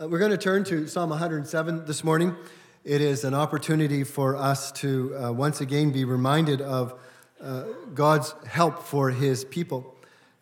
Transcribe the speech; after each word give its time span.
Uh, 0.00 0.08
we're 0.08 0.18
going 0.18 0.30
to 0.30 0.38
turn 0.38 0.64
to 0.64 0.86
Psalm 0.86 1.10
107 1.10 1.84
this 1.84 2.02
morning. 2.02 2.34
It 2.84 3.02
is 3.02 3.24
an 3.24 3.34
opportunity 3.34 4.02
for 4.02 4.34
us 4.34 4.72
to 4.72 5.14
uh, 5.14 5.30
once 5.30 5.60
again 5.60 5.90
be 5.90 6.06
reminded 6.06 6.62
of 6.62 6.98
uh, 7.38 7.64
God's 7.92 8.34
help 8.46 8.82
for 8.84 9.10
his 9.10 9.44
people. 9.44 9.94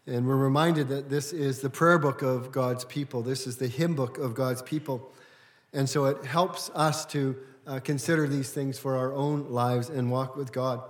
And 0.07 0.29
we're 0.29 0.37
reminded 0.37 0.87
that 0.91 1.11
this 1.11 1.33
is 1.33 1.61
the 1.61 1.71
prayer 1.71 1.99
book 1.99 2.23
of 2.23 2.53
God's 2.53 2.85
people, 2.85 3.21
this 3.21 3.49
is 3.49 3.57
the 3.57 3.67
hymn 3.67 3.97
book 3.97 4.17
of 4.19 4.33
God's 4.33 4.63
people. 4.63 5.11
And 5.73 5.89
so 5.89 6.05
it 6.05 6.25
helps 6.25 6.71
us 6.73 7.05
to 7.07 7.37
uh, 7.67 7.81
consider 7.81 8.29
these 8.29 8.53
things 8.53 8.79
for 8.79 8.97
our 8.97 9.13
own 9.13 9.51
lives 9.51 9.89
and 9.89 10.09
walk 10.09 10.37
with 10.37 10.53
God. 10.53 10.83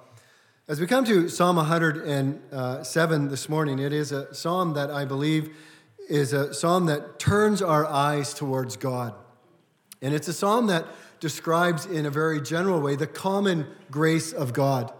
As 0.69 0.79
we 0.79 0.87
come 0.87 1.07
to 1.07 1.31
Psalm 1.31 1.57
107 1.57 3.29
this 3.29 3.49
morning, 3.49 3.79
it 3.79 3.95
is 3.95 4.13
a 4.13 4.35
psalm 4.35 4.75
that 4.75 4.91
I 4.91 5.07
believe 5.07 5.57
is 6.09 6.33
a 6.33 6.53
psalm 6.55 6.87
that 6.87 7.19
turns 7.19 7.63
our 7.63 7.87
eyes 7.87 8.35
towards 8.35 8.77
God. 8.77 9.15
And 10.01 10.15
it's 10.15 10.29
a 10.29 10.33
psalm 10.33 10.69
that 10.69 10.87
describes, 11.21 11.87
in 11.87 12.07
a 12.07 12.11
very 12.11 12.41
general 12.41 12.81
way, 12.81 12.97
the 12.97 13.07
common 13.07 13.67
grace 13.91 14.33
of 14.33 14.53
God. 14.53 14.93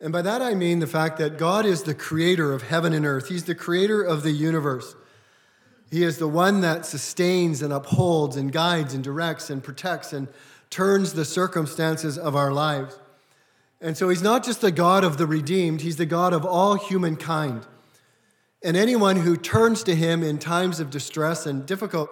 And 0.00 0.12
by 0.12 0.22
that 0.22 0.42
I 0.42 0.54
mean 0.54 0.78
the 0.78 0.86
fact 0.86 1.18
that 1.18 1.38
God 1.38 1.64
is 1.64 1.82
the 1.82 1.94
creator 1.94 2.52
of 2.52 2.62
heaven 2.62 2.92
and 2.92 3.06
earth, 3.06 3.28
He's 3.28 3.44
the 3.44 3.54
creator 3.54 4.02
of 4.02 4.22
the 4.22 4.32
universe. 4.32 4.94
He 5.90 6.02
is 6.02 6.18
the 6.18 6.28
one 6.28 6.62
that 6.62 6.84
sustains 6.84 7.62
and 7.62 7.72
upholds 7.72 8.36
and 8.36 8.52
guides 8.52 8.92
and 8.92 9.04
directs 9.04 9.50
and 9.50 9.62
protects 9.62 10.12
and 10.12 10.28
turns 10.68 11.12
the 11.12 11.24
circumstances 11.24 12.18
of 12.18 12.34
our 12.34 12.52
lives. 12.52 12.98
And 13.80 13.96
so 13.96 14.08
He's 14.08 14.22
not 14.22 14.44
just 14.44 14.60
the 14.60 14.72
God 14.72 15.04
of 15.04 15.16
the 15.16 15.26
redeemed, 15.26 15.82
He's 15.82 15.96
the 15.96 16.06
God 16.06 16.32
of 16.32 16.44
all 16.44 16.74
humankind. 16.74 17.66
And 18.66 18.76
anyone 18.76 19.14
who 19.14 19.36
turns 19.36 19.84
to 19.84 19.94
him 19.94 20.24
in 20.24 20.38
times 20.40 20.80
of 20.80 20.90
distress 20.90 21.46
and 21.46 21.64
difficult 21.64 22.10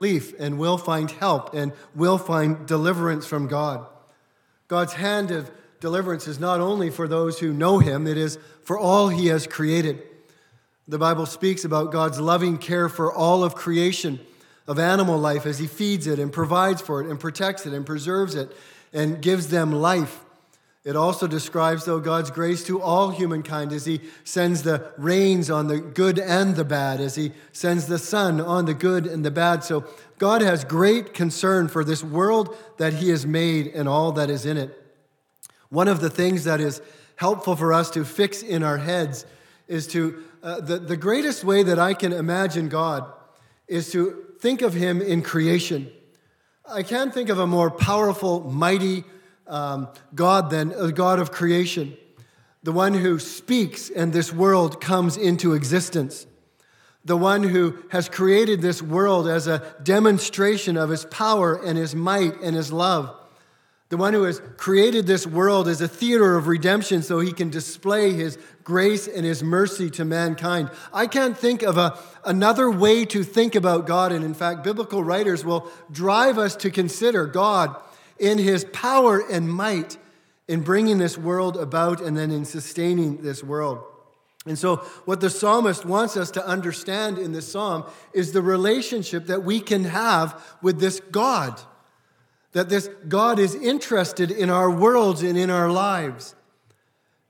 relief 0.00 0.32
and 0.40 0.58
will 0.58 0.78
find 0.78 1.10
help 1.10 1.52
and 1.52 1.74
will 1.94 2.16
find 2.16 2.66
deliverance 2.66 3.26
from 3.26 3.48
God. 3.48 3.86
God's 4.66 4.94
hand 4.94 5.30
of 5.30 5.50
deliverance 5.80 6.26
is 6.26 6.40
not 6.40 6.58
only 6.58 6.88
for 6.88 7.06
those 7.06 7.40
who 7.40 7.52
know 7.52 7.80
him, 7.80 8.06
it 8.06 8.16
is 8.16 8.38
for 8.62 8.78
all 8.78 9.10
he 9.10 9.26
has 9.26 9.46
created. 9.46 10.02
The 10.88 10.96
Bible 10.96 11.26
speaks 11.26 11.66
about 11.66 11.92
God's 11.92 12.18
loving 12.18 12.56
care 12.56 12.88
for 12.88 13.12
all 13.12 13.44
of 13.44 13.54
creation, 13.54 14.20
of 14.66 14.78
animal 14.78 15.18
life, 15.18 15.44
as 15.44 15.58
he 15.58 15.66
feeds 15.66 16.06
it 16.06 16.18
and 16.18 16.32
provides 16.32 16.80
for 16.80 17.02
it 17.02 17.10
and 17.10 17.20
protects 17.20 17.66
it 17.66 17.74
and 17.74 17.84
preserves 17.84 18.34
it 18.34 18.56
and 18.90 19.20
gives 19.20 19.48
them 19.48 19.70
life. 19.70 20.24
It 20.82 20.96
also 20.96 21.26
describes, 21.26 21.84
though, 21.84 22.00
God's 22.00 22.30
grace 22.30 22.64
to 22.64 22.80
all 22.80 23.10
humankind 23.10 23.70
as 23.70 23.84
He 23.84 24.00
sends 24.24 24.62
the 24.62 24.92
rains 24.96 25.50
on 25.50 25.66
the 25.66 25.78
good 25.78 26.18
and 26.18 26.56
the 26.56 26.64
bad, 26.64 27.00
as 27.00 27.16
He 27.16 27.32
sends 27.52 27.86
the 27.86 27.98
sun 27.98 28.40
on 28.40 28.64
the 28.64 28.72
good 28.72 29.06
and 29.06 29.22
the 29.22 29.30
bad. 29.30 29.62
So 29.62 29.84
God 30.18 30.40
has 30.40 30.64
great 30.64 31.12
concern 31.12 31.68
for 31.68 31.84
this 31.84 32.02
world 32.02 32.56
that 32.78 32.94
He 32.94 33.10
has 33.10 33.26
made 33.26 33.66
and 33.66 33.88
all 33.88 34.12
that 34.12 34.30
is 34.30 34.46
in 34.46 34.56
it. 34.56 34.74
One 35.68 35.86
of 35.86 36.00
the 36.00 36.10
things 36.10 36.44
that 36.44 36.60
is 36.60 36.80
helpful 37.16 37.56
for 37.56 37.74
us 37.74 37.90
to 37.90 38.04
fix 38.04 38.42
in 38.42 38.62
our 38.62 38.78
heads 38.78 39.26
is 39.68 39.86
to, 39.88 40.22
uh, 40.42 40.60
the, 40.60 40.78
the 40.78 40.96
greatest 40.96 41.44
way 41.44 41.62
that 41.62 41.78
I 41.78 41.92
can 41.92 42.14
imagine 42.14 42.70
God 42.70 43.04
is 43.68 43.92
to 43.92 44.24
think 44.40 44.62
of 44.62 44.72
Him 44.72 45.02
in 45.02 45.20
creation. 45.20 45.90
I 46.66 46.82
can't 46.82 47.12
think 47.12 47.28
of 47.28 47.38
a 47.38 47.46
more 47.46 47.70
powerful, 47.70 48.40
mighty, 48.50 49.04
um, 49.50 49.88
God, 50.14 50.48
then, 50.48 50.72
a 50.78 50.92
God 50.92 51.18
of 51.18 51.32
creation, 51.32 51.96
the 52.62 52.72
one 52.72 52.94
who 52.94 53.18
speaks 53.18 53.90
and 53.90 54.12
this 54.12 54.32
world 54.32 54.80
comes 54.80 55.16
into 55.16 55.54
existence, 55.54 56.26
the 57.04 57.16
one 57.16 57.42
who 57.42 57.82
has 57.90 58.08
created 58.08 58.62
this 58.62 58.80
world 58.80 59.26
as 59.26 59.46
a 59.46 59.74
demonstration 59.82 60.76
of 60.76 60.88
his 60.88 61.04
power 61.06 61.60
and 61.62 61.76
his 61.76 61.94
might 61.94 62.40
and 62.40 62.54
his 62.54 62.72
love. 62.72 63.16
The 63.88 63.96
one 63.96 64.12
who 64.12 64.22
has 64.22 64.40
created 64.56 65.08
this 65.08 65.26
world 65.26 65.66
as 65.66 65.80
a 65.80 65.88
theater 65.88 66.36
of 66.36 66.46
redemption 66.46 67.02
so 67.02 67.18
he 67.18 67.32
can 67.32 67.50
display 67.50 68.12
his 68.12 68.38
grace 68.62 69.08
and 69.08 69.26
his 69.26 69.42
mercy 69.42 69.90
to 69.90 70.04
mankind. 70.04 70.70
I 70.92 71.08
can't 71.08 71.36
think 71.36 71.62
of 71.62 71.76
a, 71.76 71.98
another 72.24 72.70
way 72.70 73.04
to 73.06 73.24
think 73.24 73.56
about 73.56 73.88
God. 73.88 74.12
And 74.12 74.24
in 74.24 74.34
fact, 74.34 74.62
biblical 74.62 75.02
writers 75.02 75.44
will 75.44 75.68
drive 75.90 76.38
us 76.38 76.54
to 76.56 76.70
consider 76.70 77.26
God 77.26 77.74
in 78.20 78.38
his 78.38 78.64
power 78.66 79.18
and 79.18 79.50
might 79.50 79.98
in 80.46 80.60
bringing 80.60 80.98
this 80.98 81.16
world 81.16 81.56
about 81.56 82.00
and 82.00 82.16
then 82.16 82.30
in 82.30 82.44
sustaining 82.44 83.22
this 83.22 83.42
world. 83.42 83.82
And 84.46 84.58
so, 84.58 84.76
what 85.04 85.20
the 85.20 85.30
psalmist 85.30 85.84
wants 85.84 86.16
us 86.16 86.30
to 86.32 86.46
understand 86.46 87.18
in 87.18 87.32
this 87.32 87.50
psalm 87.50 87.84
is 88.12 88.32
the 88.32 88.42
relationship 88.42 89.26
that 89.26 89.44
we 89.44 89.60
can 89.60 89.84
have 89.84 90.42
with 90.62 90.80
this 90.80 91.00
God. 91.10 91.60
That 92.52 92.68
this 92.68 92.88
God 93.06 93.38
is 93.38 93.54
interested 93.54 94.30
in 94.30 94.50
our 94.50 94.70
worlds 94.70 95.22
and 95.22 95.36
in 95.36 95.50
our 95.50 95.70
lives. 95.70 96.34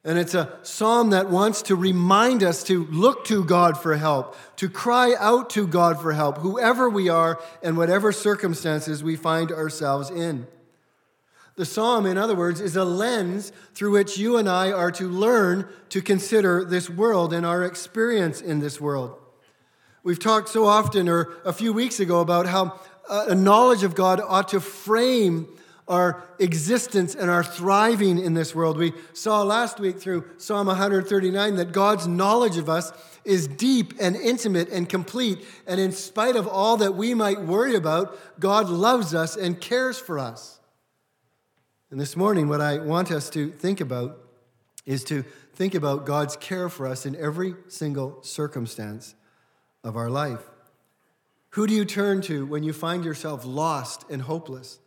And 0.02 0.18
it's 0.18 0.34
a 0.34 0.58
psalm 0.62 1.10
that 1.10 1.28
wants 1.28 1.60
to 1.62 1.76
remind 1.76 2.42
us 2.42 2.62
to 2.64 2.86
look 2.86 3.26
to 3.26 3.44
God 3.44 3.76
for 3.76 3.96
help, 3.96 4.34
to 4.56 4.70
cry 4.70 5.14
out 5.18 5.50
to 5.50 5.66
God 5.66 6.00
for 6.00 6.12
help, 6.12 6.38
whoever 6.38 6.88
we 6.88 7.10
are 7.10 7.38
and 7.62 7.76
whatever 7.76 8.12
circumstances 8.12 9.04
we 9.04 9.16
find 9.16 9.52
ourselves 9.52 10.08
in. 10.08 10.46
The 11.60 11.66
psalm, 11.66 12.06
in 12.06 12.16
other 12.16 12.34
words, 12.34 12.58
is 12.58 12.74
a 12.74 12.86
lens 12.86 13.52
through 13.74 13.90
which 13.90 14.16
you 14.16 14.38
and 14.38 14.48
I 14.48 14.72
are 14.72 14.90
to 14.92 15.06
learn 15.06 15.68
to 15.90 16.00
consider 16.00 16.64
this 16.64 16.88
world 16.88 17.34
and 17.34 17.44
our 17.44 17.64
experience 17.64 18.40
in 18.40 18.60
this 18.60 18.80
world. 18.80 19.14
We've 20.02 20.18
talked 20.18 20.48
so 20.48 20.64
often, 20.64 21.06
or 21.06 21.34
a 21.44 21.52
few 21.52 21.74
weeks 21.74 22.00
ago, 22.00 22.20
about 22.20 22.46
how 22.46 22.80
uh, 23.10 23.26
a 23.28 23.34
knowledge 23.34 23.82
of 23.82 23.94
God 23.94 24.22
ought 24.26 24.48
to 24.48 24.60
frame 24.60 25.48
our 25.86 26.26
existence 26.38 27.14
and 27.14 27.28
our 27.28 27.44
thriving 27.44 28.18
in 28.18 28.32
this 28.32 28.54
world. 28.54 28.78
We 28.78 28.94
saw 29.12 29.42
last 29.42 29.78
week 29.78 30.00
through 30.00 30.30
Psalm 30.38 30.66
139 30.66 31.56
that 31.56 31.72
God's 31.72 32.06
knowledge 32.06 32.56
of 32.56 32.70
us 32.70 32.90
is 33.26 33.46
deep 33.46 33.92
and 34.00 34.16
intimate 34.16 34.70
and 34.70 34.88
complete. 34.88 35.44
And 35.66 35.78
in 35.78 35.92
spite 35.92 36.36
of 36.36 36.48
all 36.48 36.78
that 36.78 36.94
we 36.94 37.12
might 37.12 37.42
worry 37.42 37.74
about, 37.74 38.18
God 38.40 38.70
loves 38.70 39.14
us 39.14 39.36
and 39.36 39.60
cares 39.60 39.98
for 39.98 40.18
us. 40.18 40.59
And 41.90 41.98
this 41.98 42.16
morning, 42.16 42.48
what 42.48 42.60
I 42.60 42.78
want 42.78 43.10
us 43.10 43.28
to 43.30 43.50
think 43.50 43.80
about 43.80 44.16
is 44.86 45.02
to 45.04 45.24
think 45.54 45.74
about 45.74 46.06
God's 46.06 46.36
care 46.36 46.68
for 46.68 46.86
us 46.86 47.04
in 47.04 47.16
every 47.16 47.54
single 47.66 48.22
circumstance 48.22 49.16
of 49.82 49.96
our 49.96 50.08
life. 50.08 50.42
Who 51.50 51.66
do 51.66 51.74
you 51.74 51.84
turn 51.84 52.22
to 52.22 52.46
when 52.46 52.62
you 52.62 52.72
find 52.72 53.04
yourself 53.04 53.44
lost 53.44 54.08
and 54.08 54.22
hopeless? 54.22 54.78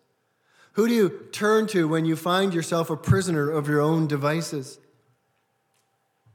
Who 0.74 0.88
do 0.88 0.94
you 0.94 1.28
turn 1.34 1.68
to 1.68 1.90
when 1.90 2.06
you 2.06 2.16
find 2.16 2.54
yourself 2.54 2.90
a 2.90 2.96
prisoner 2.96 3.52
of 3.52 3.68
your 3.68 3.82
own 3.82 4.08
devices? 4.08 4.80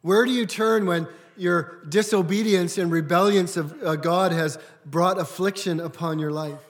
Where 0.02 0.26
do 0.26 0.32
you 0.32 0.44
turn 0.44 0.84
when 0.84 1.08
your 1.38 1.82
disobedience 1.88 2.76
and 2.76 2.92
rebellion 2.92 3.46
of 3.56 3.82
uh, 3.82 3.96
God 3.96 4.32
has 4.32 4.58
brought 4.84 5.18
affliction 5.18 5.80
upon 5.80 6.18
your 6.18 6.30
life? 6.30 6.67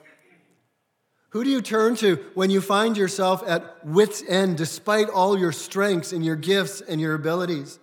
Who 1.30 1.44
do 1.44 1.50
you 1.50 1.60
turn 1.60 1.94
to 1.96 2.16
when 2.34 2.50
you 2.50 2.60
find 2.60 2.96
yourself 2.96 3.42
at 3.46 3.84
wits' 3.84 4.22
end 4.26 4.56
despite 4.56 5.10
all 5.10 5.38
your 5.38 5.52
strengths 5.52 6.12
and 6.12 6.24
your 6.24 6.36
gifts 6.36 6.80
and 6.80 7.00
your 7.00 7.14
abilities? 7.14 7.78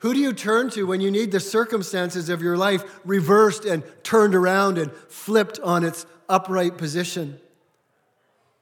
Who 0.00 0.12
do 0.12 0.20
you 0.20 0.34
turn 0.34 0.68
to 0.70 0.86
when 0.86 1.00
you 1.00 1.10
need 1.10 1.32
the 1.32 1.40
circumstances 1.40 2.28
of 2.28 2.42
your 2.42 2.58
life 2.58 3.00
reversed 3.06 3.64
and 3.64 3.82
turned 4.02 4.34
around 4.34 4.76
and 4.76 4.92
flipped 4.92 5.58
on 5.60 5.82
its 5.84 6.04
upright 6.28 6.76
position? 6.76 7.40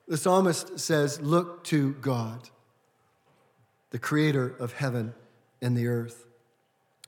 The 0.06 0.16
psalmist 0.16 0.78
says, 0.78 1.20
Look 1.20 1.64
to 1.64 1.94
God, 1.94 2.50
the 3.90 3.98
creator 3.98 4.54
of 4.60 4.74
heaven 4.74 5.14
and 5.60 5.76
the 5.76 5.88
earth. 5.88 6.26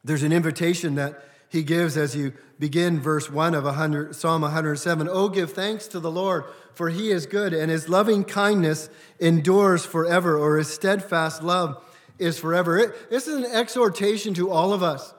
There's 0.03 0.25
an 0.25 0.33
invitation 0.33 0.97
that 0.97 1.23
he 1.55 1.63
gives 1.63 1.97
as 1.97 2.15
you 2.15 2.33
begin 2.59 3.01
verse 3.01 3.31
1 3.31 3.55
of 3.55 3.65
100, 3.65 4.15
Psalm 4.15 4.43
107. 4.43 5.09
Oh, 5.11 5.29
give 5.29 5.53
thanks 5.53 5.87
to 5.89 6.01
the 6.01 6.11
Lord, 6.11 6.45
for 6.75 6.91
he 6.91 7.11
is 7.11 7.27
good, 7.27 7.55
and 7.55 7.71
his 7.71 7.89
loving 7.89 8.25
kindness 8.25 8.91
endures 9.21 9.87
forever, 9.87 10.37
or 10.37 10.59
his 10.59 10.73
steadfast 10.73 11.43
love 11.43 11.83
is 12.19 12.39
forever. 12.39 12.79
It, 12.79 13.09
this 13.09 13.29
is 13.29 13.37
an 13.37 13.47
exhortation 13.47 14.35
to 14.35 14.51
all 14.51 14.73
of 14.73 14.83
us 14.83 15.15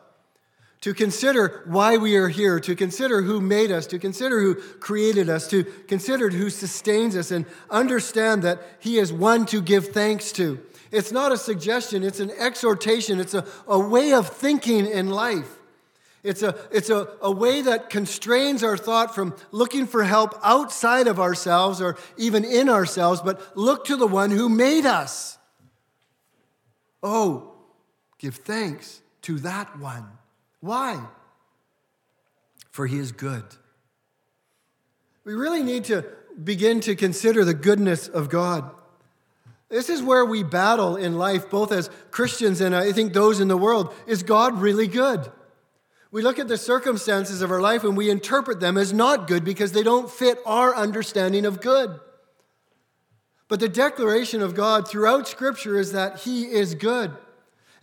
to 0.81 0.93
consider 0.93 1.63
why 1.65 1.97
we 1.97 2.15
are 2.15 2.27
here, 2.27 2.59
to 2.59 2.75
consider 2.75 3.21
who 3.23 3.41
made 3.41 3.71
us, 3.71 3.87
to 3.87 3.97
consider 3.97 4.39
who 4.39 4.55
created 4.55 5.29
us, 5.29 5.47
to 5.47 5.63
consider 5.63 6.29
who 6.29 6.49
sustains 6.49 7.15
us, 7.15 7.31
and 7.31 7.45
understand 7.71 8.43
that 8.43 8.61
he 8.79 8.99
is 8.99 9.11
one 9.11 9.45
to 9.47 9.61
give 9.61 9.87
thanks 9.87 10.31
to. 10.33 10.59
It's 10.91 11.11
not 11.11 11.31
a 11.31 11.37
suggestion, 11.37 12.03
it's 12.03 12.19
an 12.19 12.29
exhortation, 12.29 13.19
it's 13.19 13.33
a, 13.33 13.47
a 13.67 13.79
way 13.79 14.13
of 14.13 14.29
thinking 14.29 14.85
in 14.85 15.09
life. 15.09 15.54
It's, 16.25 16.41
a, 16.41 16.55
it's 16.71 16.89
a, 16.89 17.07
a 17.21 17.31
way 17.31 17.61
that 17.61 17.89
constrains 17.89 18.63
our 18.63 18.75
thought 18.75 19.15
from 19.15 19.35
looking 19.51 19.87
for 19.87 20.03
help 20.03 20.33
outside 20.43 21.07
of 21.07 21.19
ourselves 21.19 21.81
or 21.81 21.97
even 22.17 22.43
in 22.43 22.67
ourselves, 22.67 23.21
but 23.21 23.55
look 23.55 23.85
to 23.85 23.95
the 23.95 24.07
one 24.07 24.31
who 24.31 24.49
made 24.49 24.85
us. 24.85 25.37
Oh, 27.01 27.53
give 28.17 28.35
thanks 28.35 29.01
to 29.21 29.39
that 29.39 29.79
one. 29.79 30.07
Why? 30.59 30.99
for 32.75 32.85
he 32.85 32.99
is 32.99 33.13
good. 33.13 33.45
We 35.23 35.33
really 35.33 35.63
need 35.63 35.85
to 35.85 36.03
begin 36.43 36.81
to 36.81 36.93
consider 36.93 37.45
the 37.45 37.53
goodness 37.53 38.09
of 38.09 38.29
God. 38.29 38.69
This 39.69 39.89
is 39.89 40.03
where 40.03 40.25
we 40.25 40.43
battle 40.43 40.97
in 40.97 41.17
life, 41.17 41.49
both 41.49 41.71
as 41.71 41.89
Christians 42.11 42.59
and 42.59 42.75
I 42.75 42.91
think 42.91 43.13
those 43.13 43.39
in 43.39 43.47
the 43.47 43.55
world. 43.55 43.93
Is 44.07 44.23
God 44.23 44.59
really 44.59 44.87
good? 44.87 45.31
We 46.15 46.21
look 46.21 46.39
at 46.39 46.47
the 46.47 46.57
circumstances 46.57 47.41
of 47.41 47.51
our 47.51 47.59
life 47.59 47.83
and 47.83 47.97
we 47.97 48.09
interpret 48.09 48.61
them 48.61 48.77
as 48.77 48.93
not 48.93 49.27
good 49.27 49.43
because 49.43 49.73
they 49.73 49.83
don't 49.83 50.09
fit 50.09 50.39
our 50.45 50.73
understanding 50.73 51.45
of 51.45 51.59
good. 51.59 51.99
But 53.49 53.59
the 53.59 53.67
declaration 53.67 54.41
of 54.41 54.55
God 54.55 54.87
throughout 54.87 55.27
Scripture 55.27 55.77
is 55.77 55.91
that 55.91 56.19
He 56.19 56.43
is 56.43 56.73
good. 56.73 57.11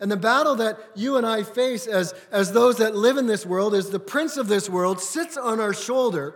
And 0.00 0.10
the 0.10 0.16
battle 0.16 0.54
that 0.54 0.78
you 0.94 1.18
and 1.18 1.26
I 1.26 1.42
face 1.42 1.86
as, 1.86 2.14
as 2.30 2.52
those 2.52 2.78
that 2.78 2.96
live 2.96 3.18
in 3.18 3.26
this 3.26 3.44
world 3.44 3.74
is 3.74 3.90
the 3.90 4.00
prince 4.00 4.38
of 4.38 4.48
this 4.48 4.66
world 4.66 4.98
sits 4.98 5.36
on 5.36 5.60
our 5.60 5.74
shoulder. 5.74 6.34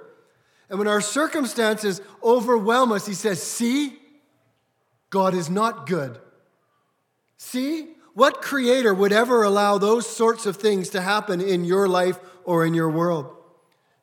And 0.69 0.79
when 0.79 0.89
our 0.89 1.01
circumstances 1.01 2.03
overwhelm 2.23 2.93
us, 2.93 3.07
He 3.07 3.15
says, 3.15 3.43
See, 3.43 3.99
God 5.09 5.33
is 5.33 5.49
not 5.49 5.87
good. 5.87 6.19
See, 7.39 7.96
what 8.17 8.41
creator 8.41 8.95
would 8.95 9.13
ever 9.13 9.43
allow 9.43 9.77
those 9.77 10.07
sorts 10.07 10.47
of 10.47 10.57
things 10.57 10.89
to 10.89 11.03
happen 11.03 11.39
in 11.43 11.67
your 11.67 11.87
life 11.87 12.19
or 12.45 12.65
in 12.65 12.73
your 12.73 12.89
world? 12.89 13.27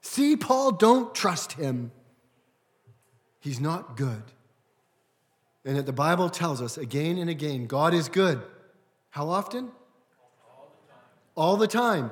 See, 0.01 0.35
Paul, 0.35 0.73
don't 0.73 1.15
trust 1.15 1.53
him. 1.53 1.91
He's 3.39 3.59
not 3.59 3.97
good. 3.97 4.21
And 5.65 5.77
that 5.77 5.87
the 5.87 5.93
Bible 5.93 6.29
tells 6.29 6.61
us 6.61 6.77
again 6.77 7.17
and 7.17 7.27
again 7.27 7.65
God 7.65 7.95
is 7.95 8.07
good. 8.07 8.39
How 9.09 9.29
often? 9.29 9.71
All 11.33 11.57
the 11.57 11.67
time. 11.67 12.11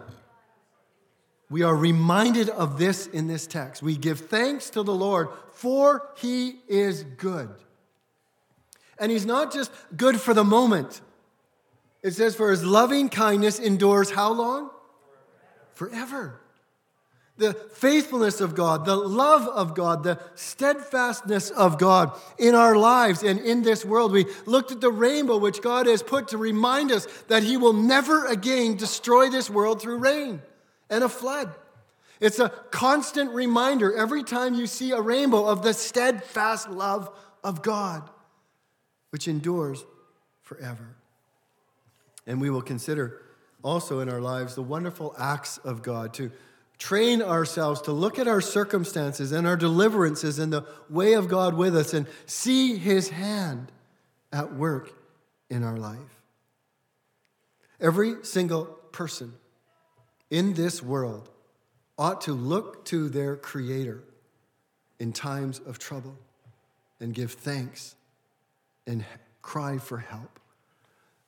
We 1.51 1.61
are 1.61 1.75
reminded 1.75 2.49
of 2.49 2.79
this 2.79 3.05
in 3.05 3.27
this 3.27 3.45
text. 3.45 3.83
We 3.83 3.95
give 3.95 4.21
thanks 4.21 4.71
to 4.71 4.81
the 4.81 4.95
Lord, 4.95 5.27
for 5.53 6.09
he 6.17 6.61
is 6.67 7.03
good. 7.03 7.49
And 8.97 9.11
he's 9.11 9.27
not 9.27 9.53
just 9.53 9.71
good 9.95 10.19
for 10.19 10.33
the 10.33 10.43
moment. 10.43 11.01
It 12.03 12.11
says, 12.11 12.35
For 12.35 12.51
his 12.51 12.63
loving 12.63 13.09
kindness 13.09 13.59
endures 13.59 14.11
how 14.11 14.31
long? 14.33 14.69
Forever 15.73 16.41
the 17.41 17.53
faithfulness 17.53 18.39
of 18.39 18.55
God, 18.55 18.85
the 18.85 18.95
love 18.95 19.47
of 19.47 19.73
God, 19.73 20.03
the 20.03 20.19
steadfastness 20.35 21.49
of 21.49 21.77
God 21.77 22.17
in 22.37 22.55
our 22.55 22.75
lives 22.75 23.23
and 23.23 23.39
in 23.39 23.63
this 23.63 23.83
world. 23.83 24.11
We 24.11 24.27
looked 24.45 24.71
at 24.71 24.79
the 24.79 24.91
rainbow 24.91 25.37
which 25.37 25.61
God 25.61 25.87
has 25.87 26.03
put 26.03 26.29
to 26.29 26.37
remind 26.37 26.91
us 26.91 27.07
that 27.27 27.43
He 27.43 27.57
will 27.57 27.73
never 27.73 28.25
again 28.27 28.77
destroy 28.77 29.29
this 29.29 29.49
world 29.49 29.81
through 29.81 29.97
rain 29.97 30.41
and 30.89 31.03
a 31.03 31.09
flood. 31.09 31.53
It's 32.19 32.39
a 32.39 32.49
constant 32.69 33.31
reminder 33.31 33.93
every 33.95 34.23
time 34.23 34.53
you 34.53 34.67
see 34.67 34.91
a 34.91 35.01
rainbow 35.01 35.45
of 35.47 35.63
the 35.63 35.73
steadfast 35.73 36.69
love 36.69 37.09
of 37.43 37.63
God, 37.63 38.07
which 39.09 39.27
endures 39.27 39.83
forever. 40.43 40.95
And 42.27 42.39
we 42.39 42.49
will 42.49 42.61
consider 42.61 43.21
also 43.63 43.99
in 43.99 44.09
our 44.09 44.21
lives 44.21 44.55
the 44.55 44.61
wonderful 44.61 45.15
acts 45.17 45.57
of 45.59 45.81
God 45.81 46.13
to 46.15 46.31
train 46.77 47.21
ourselves 47.21 47.81
to 47.81 47.91
look 47.91 48.17
at 48.17 48.27
our 48.27 48.41
circumstances 48.41 49.31
and 49.31 49.45
our 49.45 49.55
deliverances 49.55 50.39
and 50.39 50.51
the 50.51 50.65
way 50.89 51.13
of 51.13 51.27
God 51.27 51.53
with 51.55 51.75
us 51.75 51.93
and 51.93 52.07
see 52.25 52.75
His 52.75 53.09
hand 53.09 53.71
at 54.33 54.55
work 54.55 54.91
in 55.49 55.63
our 55.63 55.77
life. 55.77 55.99
Every 57.79 58.23
single 58.23 58.65
person 58.91 59.33
in 60.31 60.53
this 60.53 60.81
world 60.81 61.29
ought 61.99 62.21
to 62.21 62.33
look 62.33 62.83
to 62.85 63.09
their 63.09 63.35
Creator 63.35 64.03
in 64.99 65.13
times 65.13 65.59
of 65.59 65.77
trouble 65.77 66.17
and 66.99 67.13
give 67.13 67.33
thanks 67.33 67.95
and 68.87 69.05
cry 69.43 69.77
for 69.77 69.97
help. 69.97 70.40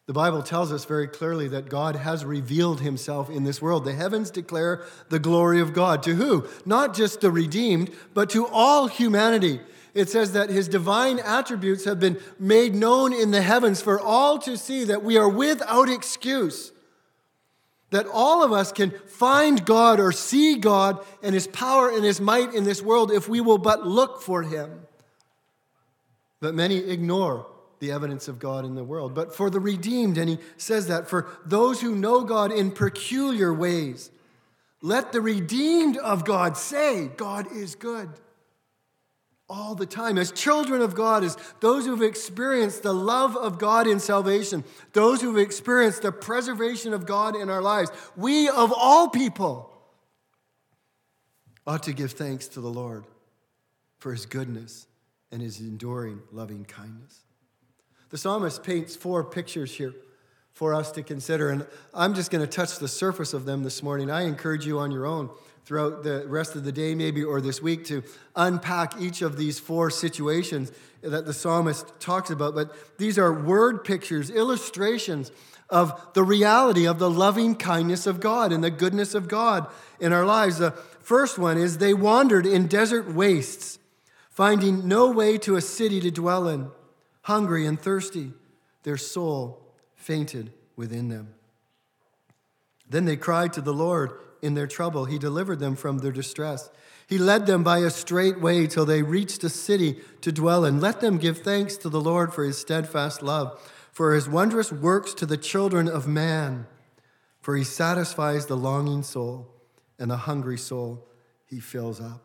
The 0.05 0.13
Bible 0.13 0.43
tells 0.43 0.73
us 0.73 0.83
very 0.83 1.07
clearly 1.07 1.47
that 1.47 1.69
God 1.69 1.95
has 1.95 2.25
revealed 2.25 2.81
himself 2.81 3.29
in 3.29 3.45
this 3.45 3.61
world. 3.61 3.85
The 3.85 3.93
heavens 3.93 4.31
declare 4.31 4.83
the 5.07 5.19
glory 5.19 5.61
of 5.61 5.73
God. 5.73 6.03
To 6.03 6.15
who? 6.15 6.47
Not 6.65 6.93
just 6.93 7.21
the 7.21 7.31
redeemed, 7.31 7.89
but 8.13 8.29
to 8.31 8.45
all 8.47 8.87
humanity. 8.87 9.61
It 9.93 10.09
says 10.09 10.33
that 10.33 10.49
his 10.49 10.67
divine 10.67 11.19
attributes 11.19 11.85
have 11.85 12.01
been 12.01 12.19
made 12.37 12.75
known 12.75 13.13
in 13.13 13.31
the 13.31 13.41
heavens 13.41 13.81
for 13.81 13.97
all 13.97 14.39
to 14.39 14.57
see 14.57 14.83
that 14.85 15.03
we 15.03 15.17
are 15.17 15.29
without 15.29 15.87
excuse. 15.87 16.73
That 17.91 18.07
all 18.11 18.43
of 18.43 18.51
us 18.51 18.73
can 18.73 18.91
find 19.07 19.63
God 19.65 20.01
or 20.01 20.11
see 20.11 20.55
God 20.55 21.05
and 21.21 21.33
his 21.33 21.47
power 21.47 21.89
and 21.89 22.03
his 22.03 22.19
might 22.19 22.53
in 22.53 22.65
this 22.65 22.81
world 22.81 23.09
if 23.11 23.29
we 23.29 23.39
will 23.39 23.59
but 23.59 23.87
look 23.87 24.21
for 24.21 24.41
him. 24.41 24.81
But 26.41 26.55
many 26.55 26.77
ignore 26.77 27.52
the 27.83 27.91
evidence 27.91 28.29
of 28.29 28.39
God 28.39 28.63
in 28.63 28.75
the 28.75 28.83
world, 28.83 29.13
but 29.13 29.35
for 29.35 29.49
the 29.49 29.59
redeemed, 29.59 30.17
and 30.17 30.29
he 30.29 30.39
says 30.55 30.87
that 30.87 31.09
for 31.09 31.27
those 31.45 31.81
who 31.81 31.93
know 31.93 32.23
God 32.23 32.53
in 32.53 32.71
peculiar 32.71 33.53
ways. 33.53 34.09
Let 34.81 35.11
the 35.11 35.19
redeemed 35.19 35.97
of 35.97 36.23
God 36.23 36.55
say, 36.55 37.09
God 37.17 37.51
is 37.51 37.75
good. 37.75 38.09
All 39.49 39.75
the 39.75 39.85
time. 39.85 40.17
As 40.17 40.31
children 40.31 40.81
of 40.81 40.95
God, 40.95 41.25
as 41.25 41.37
those 41.59 41.85
who've 41.85 42.01
experienced 42.01 42.83
the 42.83 42.93
love 42.93 43.35
of 43.35 43.59
God 43.59 43.85
in 43.85 43.99
salvation, 43.99 44.63
those 44.93 45.21
who've 45.21 45.37
experienced 45.37 46.03
the 46.03 46.11
preservation 46.13 46.93
of 46.93 47.05
God 47.05 47.35
in 47.35 47.49
our 47.49 47.61
lives, 47.61 47.91
we 48.15 48.47
of 48.47 48.73
all 48.73 49.09
people 49.09 49.69
ought 51.67 51.83
to 51.83 51.91
give 51.91 52.13
thanks 52.13 52.47
to 52.47 52.61
the 52.61 52.71
Lord 52.71 53.03
for 53.97 54.13
his 54.13 54.25
goodness 54.25 54.87
and 55.33 55.41
his 55.41 55.59
enduring 55.59 56.21
loving 56.31 56.63
kindness. 56.63 57.23
The 58.13 58.19
psalmist 58.19 58.61
paints 58.61 58.95
four 58.95 59.23
pictures 59.23 59.73
here 59.73 59.95
for 60.51 60.75
us 60.75 60.91
to 60.91 61.01
consider, 61.01 61.49
and 61.49 61.65
I'm 61.95 62.13
just 62.13 62.29
going 62.29 62.45
to 62.45 62.47
touch 62.47 62.77
the 62.77 62.87
surface 62.87 63.33
of 63.33 63.45
them 63.45 63.63
this 63.63 63.81
morning. 63.81 64.11
I 64.11 64.25
encourage 64.25 64.67
you 64.67 64.77
on 64.77 64.91
your 64.91 65.07
own 65.07 65.31
throughout 65.65 66.03
the 66.03 66.23
rest 66.27 66.55
of 66.55 66.63
the 66.63 66.71
day, 66.71 66.93
maybe, 66.93 67.23
or 67.23 67.41
this 67.41 67.59
week, 67.59 67.85
to 67.85 68.03
unpack 68.35 69.01
each 69.01 69.23
of 69.23 69.35
these 69.35 69.57
four 69.57 69.89
situations 69.89 70.71
that 71.01 71.25
the 71.25 71.33
psalmist 71.33 71.99
talks 71.99 72.29
about. 72.29 72.53
But 72.53 72.99
these 72.99 73.17
are 73.17 73.33
word 73.33 73.83
pictures, 73.83 74.29
illustrations 74.29 75.31
of 75.71 75.99
the 76.13 76.23
reality 76.23 76.85
of 76.85 76.99
the 76.99 77.09
loving 77.09 77.55
kindness 77.55 78.05
of 78.05 78.19
God 78.19 78.51
and 78.51 78.63
the 78.63 78.69
goodness 78.69 79.15
of 79.15 79.27
God 79.27 79.65
in 79.99 80.13
our 80.13 80.23
lives. 80.23 80.59
The 80.59 80.73
first 80.99 81.39
one 81.39 81.57
is 81.57 81.79
they 81.79 81.95
wandered 81.95 82.45
in 82.45 82.67
desert 82.67 83.11
wastes, 83.11 83.79
finding 84.29 84.87
no 84.87 85.09
way 85.09 85.39
to 85.39 85.55
a 85.55 85.61
city 85.61 85.99
to 86.01 86.11
dwell 86.11 86.47
in 86.47 86.69
hungry 87.23 87.65
and 87.65 87.79
thirsty. 87.79 88.31
Their 88.83 88.97
soul 88.97 89.65
fainted 89.95 90.53
within 90.75 91.09
them. 91.09 91.33
Then 92.89 93.05
they 93.05 93.15
cried 93.15 93.53
to 93.53 93.61
the 93.61 93.73
Lord 93.73 94.11
in 94.41 94.53
their 94.53 94.67
trouble. 94.67 95.05
He 95.05 95.17
delivered 95.17 95.59
them 95.59 95.75
from 95.75 95.99
their 95.99 96.11
distress. 96.11 96.69
He 97.07 97.17
led 97.17 97.45
them 97.45 97.63
by 97.63 97.79
a 97.79 97.89
straight 97.89 98.39
way 98.39 98.67
till 98.67 98.85
they 98.85 99.01
reached 99.01 99.43
a 99.43 99.49
city 99.49 99.99
to 100.21 100.31
dwell 100.31 100.65
in. 100.65 100.79
Let 100.79 100.99
them 100.99 101.17
give 101.17 101.39
thanks 101.39 101.77
to 101.77 101.89
the 101.89 102.01
Lord 102.01 102.33
for 102.33 102.43
his 102.43 102.57
steadfast 102.57 103.21
love, 103.21 103.59
for 103.91 104.13
his 104.13 104.27
wondrous 104.27 104.71
works 104.71 105.13
to 105.15 105.25
the 105.25 105.37
children 105.37 105.87
of 105.87 106.07
man. 106.07 106.67
For 107.41 107.55
he 107.55 107.63
satisfies 107.63 108.45
the 108.45 108.57
longing 108.57 109.03
soul, 109.03 109.47
and 109.99 110.11
the 110.11 110.17
hungry 110.17 110.57
soul 110.57 111.07
he 111.45 111.59
fills 111.59 112.01
up. 112.01 112.23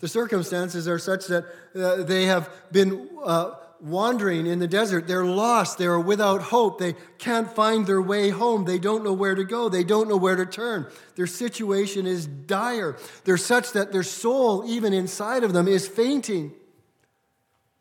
The 0.00 0.08
circumstances 0.08 0.88
are 0.88 0.98
such 0.98 1.28
that 1.28 1.44
uh, 1.76 2.02
they 2.02 2.26
have 2.26 2.50
been 2.72 3.08
uh, 3.24 3.54
wandering 3.82 4.46
in 4.46 4.60
the 4.60 4.68
desert. 4.68 5.08
They're 5.08 5.24
lost. 5.24 5.76
They're 5.76 5.98
without 5.98 6.40
hope. 6.40 6.78
They 6.78 6.94
can't 7.18 7.50
find 7.50 7.86
their 7.86 8.00
way 8.00 8.30
home. 8.30 8.64
They 8.64 8.78
don't 8.78 9.02
know 9.02 9.12
where 9.12 9.34
to 9.34 9.44
go. 9.44 9.68
They 9.68 9.84
don't 9.84 10.08
know 10.08 10.16
where 10.16 10.36
to 10.36 10.46
turn. 10.46 10.86
Their 11.16 11.26
situation 11.26 12.06
is 12.06 12.26
dire. 12.26 12.96
They're 13.24 13.36
such 13.36 13.72
that 13.72 13.92
their 13.92 14.04
soul, 14.04 14.64
even 14.66 14.92
inside 14.92 15.42
of 15.42 15.52
them, 15.52 15.66
is 15.66 15.88
fainting. 15.88 16.52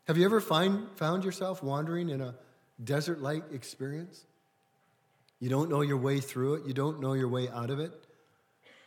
Have 0.08 0.18
you 0.18 0.26
ever 0.26 0.42
find, 0.42 0.88
found 0.96 1.24
yourself 1.24 1.62
wandering 1.62 2.10
in 2.10 2.20
a 2.20 2.36
desert 2.84 3.22
like 3.22 3.44
experience? 3.54 4.26
You 5.40 5.50
don't 5.50 5.70
know 5.70 5.82
your 5.82 5.98
way 5.98 6.20
through 6.20 6.56
it, 6.56 6.66
you 6.66 6.74
don't 6.74 7.00
know 7.00 7.14
your 7.14 7.28
way 7.28 7.50
out 7.50 7.70
of 7.70 7.80
it, 7.80 7.92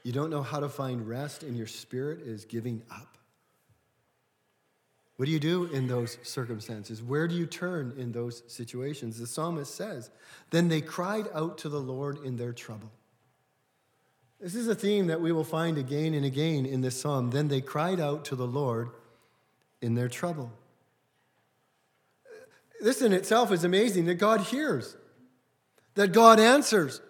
you 0.02 0.12
don't 0.12 0.30
know 0.30 0.42
how 0.42 0.60
to 0.60 0.68
find 0.68 1.08
rest, 1.08 1.42
and 1.42 1.56
your 1.56 1.66
spirit 1.66 2.20
is 2.20 2.44
giving 2.44 2.82
up. 2.90 3.13
What 5.16 5.26
do 5.26 5.32
you 5.32 5.38
do 5.38 5.66
in 5.66 5.86
those 5.86 6.18
circumstances? 6.22 7.02
Where 7.02 7.28
do 7.28 7.34
you 7.34 7.46
turn 7.46 7.94
in 7.96 8.12
those 8.12 8.42
situations? 8.48 9.18
The 9.18 9.26
psalmist 9.26 9.74
says, 9.74 10.10
Then 10.50 10.68
they 10.68 10.80
cried 10.80 11.26
out 11.32 11.58
to 11.58 11.68
the 11.68 11.80
Lord 11.80 12.18
in 12.24 12.36
their 12.36 12.52
trouble. 12.52 12.90
This 14.40 14.56
is 14.56 14.66
a 14.66 14.74
theme 14.74 15.06
that 15.06 15.20
we 15.20 15.30
will 15.30 15.44
find 15.44 15.78
again 15.78 16.14
and 16.14 16.24
again 16.24 16.66
in 16.66 16.80
this 16.80 17.00
psalm. 17.00 17.30
Then 17.30 17.48
they 17.48 17.60
cried 17.60 18.00
out 18.00 18.24
to 18.26 18.36
the 18.36 18.46
Lord 18.46 18.90
in 19.80 19.94
their 19.94 20.08
trouble. 20.08 20.50
This 22.80 23.00
in 23.00 23.12
itself 23.12 23.52
is 23.52 23.64
amazing 23.64 24.06
that 24.06 24.16
God 24.16 24.40
hears, 24.40 24.96
that 25.94 26.12
God 26.12 26.40
answers, 26.40 27.00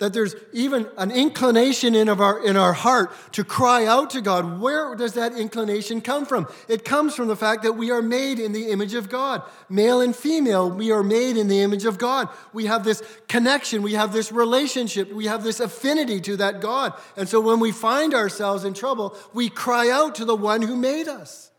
that 0.00 0.14
there's 0.14 0.34
even 0.52 0.88
an 0.96 1.10
inclination 1.10 1.94
in, 1.94 2.08
of 2.08 2.20
our, 2.20 2.42
in 2.44 2.56
our 2.56 2.72
heart 2.72 3.12
to 3.32 3.44
cry 3.44 3.84
out 3.84 4.10
to 4.10 4.22
God. 4.22 4.58
Where 4.58 4.94
does 4.96 5.12
that 5.12 5.34
inclination 5.34 6.00
come 6.00 6.24
from? 6.24 6.48
It 6.68 6.84
comes 6.84 7.14
from 7.14 7.28
the 7.28 7.36
fact 7.36 7.62
that 7.62 7.74
we 7.74 7.90
are 7.90 8.00
made 8.00 8.40
in 8.40 8.52
the 8.52 8.70
image 8.70 8.94
of 8.94 9.10
God. 9.10 9.42
Male 9.68 10.00
and 10.00 10.16
female, 10.16 10.70
we 10.70 10.90
are 10.90 11.02
made 11.02 11.36
in 11.36 11.48
the 11.48 11.60
image 11.60 11.84
of 11.84 11.98
God. 11.98 12.28
We 12.54 12.64
have 12.64 12.82
this 12.82 13.02
connection, 13.28 13.82
we 13.82 13.92
have 13.92 14.12
this 14.12 14.32
relationship, 14.32 15.12
we 15.12 15.26
have 15.26 15.44
this 15.44 15.60
affinity 15.60 16.20
to 16.22 16.36
that 16.38 16.62
God. 16.62 16.94
And 17.16 17.28
so 17.28 17.38
when 17.38 17.60
we 17.60 17.70
find 17.70 18.14
ourselves 18.14 18.64
in 18.64 18.72
trouble, 18.72 19.14
we 19.34 19.50
cry 19.50 19.90
out 19.90 20.14
to 20.16 20.24
the 20.24 20.34
one 20.34 20.62
who 20.62 20.76
made 20.76 21.08
us. 21.08 21.50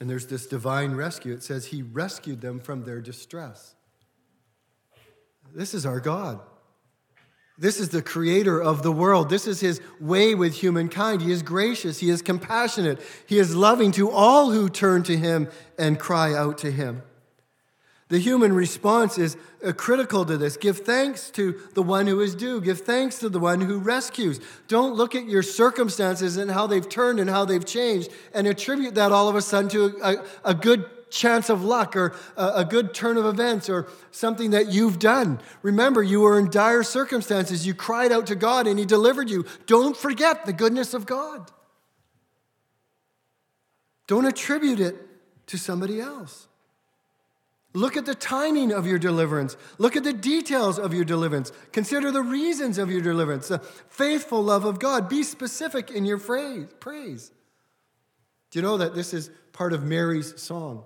And 0.00 0.10
there's 0.10 0.26
this 0.26 0.46
divine 0.46 0.96
rescue. 0.96 1.32
It 1.32 1.44
says 1.44 1.66
he 1.66 1.82
rescued 1.82 2.40
them 2.40 2.58
from 2.58 2.82
their 2.84 3.00
distress. 3.00 3.76
This 5.54 5.74
is 5.74 5.86
our 5.86 6.00
God. 6.00 6.40
This 7.58 7.80
is 7.80 7.88
the 7.88 8.02
creator 8.02 8.62
of 8.62 8.84
the 8.84 8.92
world. 8.92 9.28
This 9.28 9.48
is 9.48 9.58
his 9.58 9.80
way 10.00 10.34
with 10.36 10.54
humankind. 10.54 11.22
He 11.22 11.32
is 11.32 11.42
gracious. 11.42 11.98
He 11.98 12.08
is 12.08 12.22
compassionate. 12.22 13.00
He 13.26 13.38
is 13.38 13.56
loving 13.56 13.90
to 13.92 14.10
all 14.10 14.52
who 14.52 14.68
turn 14.68 15.02
to 15.04 15.16
him 15.16 15.48
and 15.76 15.98
cry 15.98 16.34
out 16.34 16.58
to 16.58 16.70
him. 16.70 17.02
The 18.08 18.18
human 18.18 18.54
response 18.54 19.18
is 19.18 19.36
uh, 19.62 19.72
critical 19.72 20.24
to 20.24 20.38
this. 20.38 20.56
Give 20.56 20.78
thanks 20.78 21.30
to 21.32 21.60
the 21.74 21.82
one 21.82 22.06
who 22.06 22.20
is 22.20 22.34
due. 22.34 22.60
Give 22.60 22.80
thanks 22.80 23.18
to 23.18 23.28
the 23.28 23.40
one 23.40 23.60
who 23.60 23.78
rescues. 23.78 24.40
Don't 24.66 24.94
look 24.94 25.14
at 25.14 25.26
your 25.26 25.42
circumstances 25.42 26.36
and 26.38 26.50
how 26.50 26.66
they've 26.66 26.88
turned 26.88 27.20
and 27.20 27.28
how 27.28 27.44
they've 27.44 27.64
changed 27.64 28.10
and 28.32 28.46
attribute 28.46 28.94
that 28.94 29.12
all 29.12 29.28
of 29.28 29.34
a 29.34 29.42
sudden 29.42 29.68
to 29.70 29.98
a, 30.02 30.16
a 30.44 30.54
good 30.54 30.88
chance 31.10 31.48
of 31.48 31.64
luck 31.64 31.96
or 31.96 32.14
a, 32.36 32.64
good 32.64 32.94
turn 32.94 33.16
of 33.16 33.26
events 33.26 33.68
or 33.68 33.88
something 34.10 34.50
that 34.50 34.68
you've 34.68 34.98
done. 34.98 35.40
Remember, 35.62 36.02
you 36.02 36.20
were 36.20 36.38
in 36.38 36.50
dire 36.50 36.82
circumstances. 36.82 37.66
You 37.66 37.74
cried 37.74 38.12
out 38.12 38.26
to 38.28 38.34
God 38.34 38.66
and 38.66 38.78
He 38.78 38.84
delivered 38.84 39.30
you. 39.30 39.44
Don't 39.66 39.96
forget 39.96 40.46
the 40.46 40.52
goodness 40.52 40.94
of 40.94 41.06
God. 41.06 41.50
Don't 44.06 44.24
attribute 44.24 44.80
it 44.80 44.96
to 45.48 45.58
somebody 45.58 46.00
else. 46.00 46.48
Look 47.74 47.96
at 47.96 48.06
the 48.06 48.14
timing 48.14 48.72
of 48.72 48.86
your 48.86 48.98
deliverance. 48.98 49.56
Look 49.76 49.94
at 49.94 50.02
the 50.02 50.12
details 50.12 50.78
of 50.78 50.94
your 50.94 51.04
deliverance. 51.04 51.52
Consider 51.72 52.10
the 52.10 52.22
reasons 52.22 52.78
of 52.78 52.90
your 52.90 53.02
deliverance, 53.02 53.48
the 53.48 53.58
faithful 53.88 54.42
love 54.42 54.64
of 54.64 54.78
God. 54.78 55.08
Be 55.08 55.22
specific 55.22 55.90
in 55.90 56.04
your 56.04 56.18
phrase, 56.18 56.66
praise. 56.80 57.30
Do 58.50 58.58
you 58.58 58.62
know 58.62 58.78
that 58.78 58.94
this 58.94 59.12
is 59.12 59.30
part 59.52 59.74
of 59.74 59.84
Mary's 59.84 60.40
song? 60.40 60.84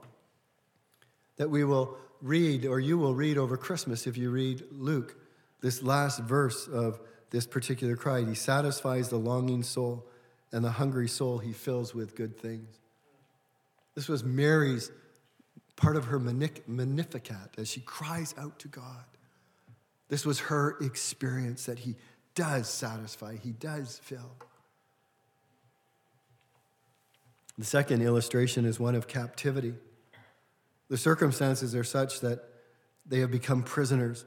That 1.36 1.50
we 1.50 1.64
will 1.64 1.96
read, 2.20 2.66
or 2.66 2.78
you 2.78 2.98
will 2.98 3.14
read 3.14 3.38
over 3.38 3.56
Christmas 3.56 4.06
if 4.06 4.16
you 4.16 4.30
read 4.30 4.64
Luke, 4.70 5.16
this 5.60 5.82
last 5.82 6.20
verse 6.20 6.68
of 6.68 7.00
this 7.30 7.46
particular 7.46 7.96
cry. 7.96 8.24
He 8.24 8.34
satisfies 8.34 9.08
the 9.08 9.18
longing 9.18 9.62
soul, 9.62 10.06
and 10.52 10.64
the 10.64 10.72
hungry 10.72 11.08
soul 11.08 11.38
he 11.38 11.52
fills 11.52 11.94
with 11.94 12.14
good 12.14 12.38
things. 12.38 12.78
This 13.94 14.08
was 14.08 14.22
Mary's 14.22 14.90
part 15.76 15.96
of 15.96 16.06
her 16.06 16.18
magnificat 16.18 17.54
as 17.58 17.68
she 17.68 17.80
cries 17.80 18.34
out 18.38 18.58
to 18.60 18.68
God. 18.68 19.04
This 20.08 20.26
was 20.26 20.40
her 20.40 20.76
experience 20.80 21.66
that 21.66 21.80
he 21.80 21.96
does 22.34 22.68
satisfy, 22.68 23.36
he 23.36 23.52
does 23.52 24.00
fill. 24.02 24.36
The 27.58 27.64
second 27.64 28.02
illustration 28.02 28.64
is 28.64 28.80
one 28.80 28.94
of 28.94 29.08
captivity. 29.08 29.74
The 30.92 30.98
circumstances 30.98 31.74
are 31.74 31.84
such 31.84 32.20
that 32.20 32.44
they 33.06 33.20
have 33.20 33.30
become 33.30 33.62
prisoners. 33.62 34.26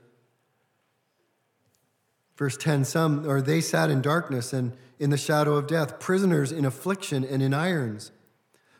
Verse 2.37 2.57
10 2.57 2.85
Some, 2.85 3.29
or 3.29 3.39
they 3.39 3.61
sat 3.61 3.91
in 3.91 4.01
darkness 4.01 4.51
and 4.51 4.73
in 4.97 5.11
the 5.11 5.15
shadow 5.15 5.57
of 5.57 5.67
death, 5.67 5.99
prisoners 5.99 6.51
in 6.51 6.65
affliction 6.65 7.23
and 7.23 7.43
in 7.43 7.53
irons. 7.53 8.11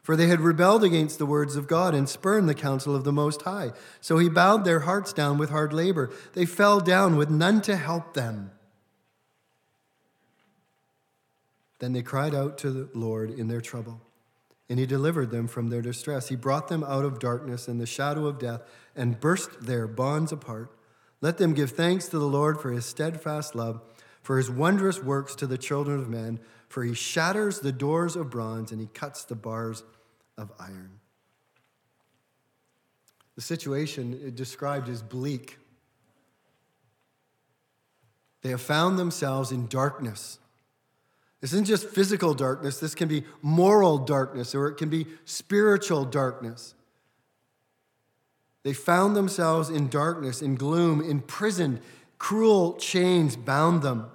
For 0.01 0.15
they 0.15 0.25
had 0.25 0.39
rebelled 0.39 0.84
against 0.84 1.20
the 1.20 1.27
words 1.27 1.56
of 1.56 1.68
God 1.68 1.94
and 1.94 2.10
spurned 2.10 2.50
the 2.50 2.56
counsel 2.56 2.96
of 2.96 3.04
the 3.04 3.13
Most 3.13 3.44
High. 3.44 3.72
So 4.01 4.18
he 4.18 4.30
bowed 4.30 4.65
their 4.65 4.80
hearts 4.80 5.13
down 5.13 5.38
with 5.38 5.51
hard 5.51 5.72
labor. 5.72 6.10
They 6.34 6.48
fell 6.48 6.80
down 6.80 7.18
with 7.18 7.30
none 7.30 7.62
to 7.62 7.75
help 7.75 8.15
them. 8.15 8.50
Then 11.77 11.94
they 11.94 12.01
cried 12.01 12.34
out 12.34 12.58
to 12.60 12.72
the 12.72 12.89
Lord 12.98 13.30
in 13.30 13.48
their 13.48 13.62
trouble 13.62 14.01
and 14.69 14.79
he 14.79 14.86
delivered 14.86 15.31
them 15.31 15.48
from 15.48 15.69
their 15.69 15.81
distress. 15.81 16.29
He 16.29 16.36
brought 16.36 16.67
them 16.67 16.84
out 16.84 17.05
of 17.05 17.19
darkness 17.19 17.67
and 17.67 17.79
the 17.79 17.86
shadow 17.86 18.25
of 18.25 18.39
death 18.39 18.62
and 18.95 19.19
burst 19.19 19.62
their 19.62 19.88
bonds 19.88 20.31
apart. 20.31 20.72
Let 21.22 21.38
them 21.38 21.53
give 21.53 21.72
thanks 21.72 22.07
to 22.10 22.19
the 22.19 22.27
Lord 22.27 22.60
for 22.60 22.72
his 22.72 22.86
steadfast 22.86 23.55
love, 23.55 23.81
for 24.22 24.38
his 24.38 24.50
wondrous 24.50 25.01
works 25.01 25.36
to 25.36 25.48
the 25.48 25.57
children 25.57 26.00
of 26.00 26.10
men, 26.10 26.39
for 26.67 26.84
he 26.84 26.93
shatters 26.93 27.60
the 27.60 27.72
doors 27.72 28.15
of 28.15 28.29
bronze 28.29 28.72
and 28.72 28.81
he 28.81 28.88
cuts 28.88 29.24
the 29.24 29.36
bars 29.36 29.84
of 30.38 30.51
iron. 30.60 31.00
The 33.36 33.41
situation 33.41 34.34
described 34.34 34.89
is 34.89 35.01
bleak. 35.01 35.57
They 38.41 38.50
have 38.50 38.62
found 38.62 38.98
themselves 38.98 39.51
in 39.51 39.67
darkness 39.67 40.39
this 41.46 41.54
isn't 41.54 41.66
just 41.66 41.88
physical 41.88 42.34
darkness, 42.34 42.80
this 42.80 42.96
can 42.96 43.08
be 43.08 43.24
moral 43.44 44.00
darkness 44.00 44.56
or 44.56 44.68
it 44.68 44.78
can 44.78 44.90
be 44.90 45.06
spiritual 45.25 46.04
darkness. 46.04 46.74
They 48.64 48.74
found 48.74 49.16
themselves 49.16 49.70
in 49.70 49.88
darkness, 49.88 50.42
in 50.42 50.56
gloom, 50.56 51.08
imprisoned. 51.08 51.82
Cruel 52.18 52.74
chains 52.78 53.36
bound 53.36 53.84
them. 53.84 54.10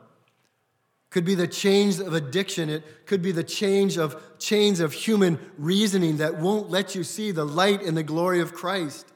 Could 1.10 1.24
be 1.24 1.36
the 1.36 1.46
chains 1.46 2.00
of 2.00 2.14
addiction. 2.14 2.68
It 2.68 3.06
could 3.06 3.22
be 3.22 3.30
the 3.30 3.44
change 3.44 3.96
of 3.96 4.20
chains 4.40 4.80
of 4.80 4.92
human 4.92 5.38
reasoning 5.56 6.16
that 6.16 6.38
won't 6.40 6.68
let 6.68 6.96
you 6.96 7.04
see 7.04 7.30
the 7.30 7.46
light 7.46 7.80
and 7.80 7.96
the 7.96 8.02
glory 8.02 8.40
of 8.40 8.52
Christ. 8.52 9.06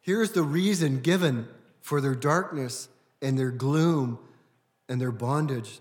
Here's 0.00 0.32
the 0.32 0.42
reason 0.42 0.98
given 0.98 1.46
for 1.80 2.00
their 2.00 2.16
darkness 2.16 2.88
and 3.22 3.38
their 3.38 3.52
gloom 3.52 4.18
and 4.88 5.00
their 5.00 5.12
bondage 5.12 5.80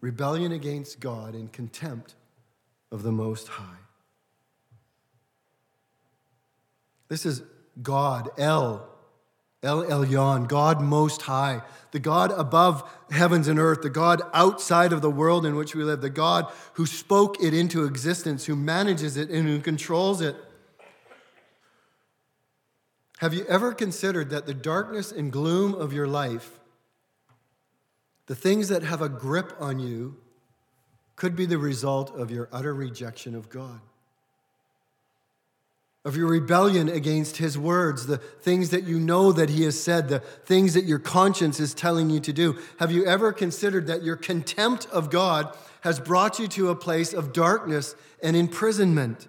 rebellion 0.00 0.52
against 0.52 1.00
God 1.00 1.34
and 1.34 1.52
contempt 1.52 2.14
of 2.90 3.02
the 3.02 3.12
Most 3.12 3.48
High. 3.48 3.78
This 7.08 7.26
is 7.26 7.42
God, 7.82 8.30
El, 8.38 8.88
El 9.62 9.84
Elyon, 9.84 10.48
God 10.48 10.80
Most 10.80 11.22
High, 11.22 11.62
the 11.92 11.98
God 11.98 12.32
above 12.32 12.88
heavens 13.10 13.48
and 13.48 13.58
earth, 13.58 13.82
the 13.82 13.90
God 13.90 14.22
outside 14.32 14.92
of 14.92 15.02
the 15.02 15.10
world 15.10 15.46
in 15.46 15.54
which 15.54 15.74
we 15.74 15.84
live, 15.84 16.00
the 16.00 16.10
God 16.10 16.50
who 16.74 16.86
spoke 16.86 17.42
it 17.42 17.54
into 17.54 17.84
existence, 17.84 18.46
who 18.46 18.56
manages 18.56 19.16
it, 19.16 19.30
and 19.30 19.46
who 19.46 19.60
controls 19.60 20.20
it. 20.20 20.36
Have 23.22 23.32
you 23.32 23.44
ever 23.48 23.72
considered 23.72 24.30
that 24.30 24.46
the 24.46 24.52
darkness 24.52 25.12
and 25.12 25.30
gloom 25.30 25.76
of 25.76 25.92
your 25.92 26.08
life, 26.08 26.58
the 28.26 28.34
things 28.34 28.68
that 28.68 28.82
have 28.82 29.00
a 29.00 29.08
grip 29.08 29.52
on 29.60 29.78
you, 29.78 30.16
could 31.14 31.36
be 31.36 31.46
the 31.46 31.56
result 31.56 32.12
of 32.16 32.32
your 32.32 32.48
utter 32.50 32.74
rejection 32.74 33.36
of 33.36 33.48
God? 33.48 33.78
Of 36.04 36.16
your 36.16 36.26
rebellion 36.26 36.88
against 36.88 37.36
His 37.36 37.56
words, 37.56 38.06
the 38.06 38.18
things 38.18 38.70
that 38.70 38.82
you 38.82 38.98
know 38.98 39.30
that 39.30 39.50
He 39.50 39.62
has 39.62 39.80
said, 39.80 40.08
the 40.08 40.18
things 40.18 40.74
that 40.74 40.86
your 40.86 40.98
conscience 40.98 41.60
is 41.60 41.74
telling 41.74 42.10
you 42.10 42.18
to 42.18 42.32
do. 42.32 42.58
Have 42.80 42.90
you 42.90 43.06
ever 43.06 43.32
considered 43.32 43.86
that 43.86 44.02
your 44.02 44.16
contempt 44.16 44.88
of 44.90 45.10
God 45.10 45.56
has 45.82 46.00
brought 46.00 46.40
you 46.40 46.48
to 46.48 46.70
a 46.70 46.74
place 46.74 47.12
of 47.12 47.32
darkness 47.32 47.94
and 48.20 48.34
imprisonment? 48.34 49.28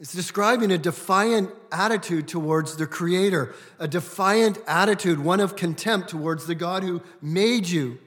It's 0.00 0.12
describing 0.12 0.70
a 0.70 0.78
defiant 0.78 1.50
attitude 1.72 2.28
towards 2.28 2.76
the 2.76 2.86
Creator, 2.86 3.54
a 3.80 3.88
defiant 3.88 4.58
attitude, 4.66 5.18
one 5.18 5.40
of 5.40 5.56
contempt 5.56 6.10
towards 6.10 6.46
the 6.46 6.54
God 6.54 6.84
who 6.84 7.02
made 7.20 7.68
you. 7.68 7.98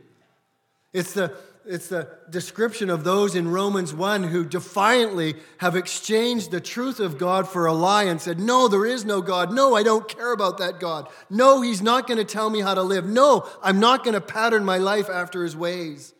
It's 0.94 1.14
the, 1.14 1.36
it's 1.66 1.90
the 1.90 2.10
description 2.30 2.90
of 2.90 3.04
those 3.04 3.36
in 3.36 3.50
Romans 3.50 3.94
1 3.94 4.24
who 4.24 4.46
defiantly 4.46 5.36
have 5.58 5.76
exchanged 5.76 6.50
the 6.50 6.62
truth 6.62 7.02
of 7.02 7.18
God 7.18 7.48
for 7.48 7.66
a 7.66 7.74
lie 7.74 8.04
and 8.04 8.22
said, 8.22 8.40
No, 8.40 8.70
there 8.70 8.86
is 8.86 9.04
no 9.04 9.22
God. 9.22 9.52
No, 9.54 9.76
I 9.76 9.84
don't 9.84 10.08
care 10.08 10.32
about 10.32 10.60
that 10.60 10.80
God. 10.80 11.10
No, 11.30 11.62
He's 11.62 11.82
not 11.82 12.08
going 12.08 12.18
to 12.20 12.26
tell 12.26 12.50
me 12.50 12.62
how 12.62 12.74
to 12.74 12.84
live. 12.84 13.06
No, 13.06 13.46
I'm 13.62 13.82
not 13.82 14.06
going 14.06 14.14
to 14.14 14.22
pattern 14.22 14.64
my 14.64 14.78
life 14.78 15.10
after 15.10 15.44
His 15.44 15.58
ways. 15.58 16.14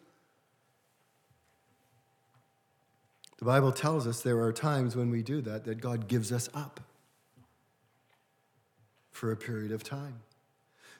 The 3.42 3.46
Bible 3.46 3.72
tells 3.72 4.06
us 4.06 4.22
there 4.22 4.40
are 4.42 4.54
times 4.54 4.96
when 4.96 5.10
we 5.10 5.24
do 5.24 5.42
that, 5.42 5.66
that 5.66 5.82
God 5.82 6.08
gives 6.08 6.32
us 6.32 6.48
up 6.54 6.80
for 9.10 9.32
a 9.32 9.36
period 9.36 9.72
of 9.72 9.84
time. 9.84 10.22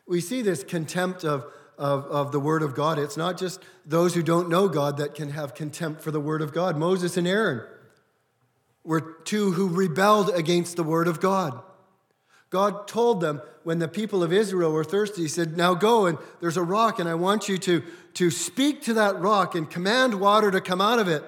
We 0.08 0.22
see 0.22 0.42
this 0.42 0.64
contempt 0.64 1.24
of, 1.24 1.46
of, 1.78 2.06
of 2.06 2.32
the 2.32 2.40
Word 2.40 2.64
of 2.64 2.74
God. 2.74 2.98
It's 2.98 3.16
not 3.16 3.38
just 3.38 3.62
those 3.86 4.16
who 4.16 4.24
don't 4.24 4.50
know 4.50 4.68
God 4.68 4.98
that 4.98 5.14
can 5.14 5.30
have 5.30 5.54
contempt 5.54 6.02
for 6.02 6.10
the 6.10 6.20
Word 6.20 6.42
of 6.42 6.52
God. 6.52 6.78
Moses 6.78 7.16
and 7.16 7.28
Aaron 7.28 7.62
were 8.84 9.02
two 9.24 9.52
who 9.52 9.68
rebelled 9.68 10.32
against 10.32 10.78
the 10.78 10.84
word 10.84 11.08
of 11.08 11.20
God. 11.20 11.62
God 12.50 12.88
told 12.88 13.22
them 13.22 13.44
when 13.64 13.78
the 13.78 13.88
people 13.88 14.24
of 14.24 14.34
Israel 14.34 14.72
were 14.72 14.84
thirsty, 14.84 15.22
He 15.22 15.28
said, 15.28 15.56
Now 15.56 15.76
go 15.76 16.08
and 16.08 16.18
there's 16.40 16.58
a 16.58 16.64
rock, 16.64 16.98
and 16.98 17.08
I 17.08 17.14
want 17.14 17.48
you 17.48 17.60
to, 17.60 17.84
to 18.16 18.32
speak 18.32 18.82
to 18.84 18.96
that 18.96 19.20
rock 19.20 19.54
and 19.54 19.70
command 19.70 20.16
water 20.20 20.50
to 20.50 20.60
come 20.60 20.82
out 20.82 20.98
of 20.98 21.08
it. 21.08 21.24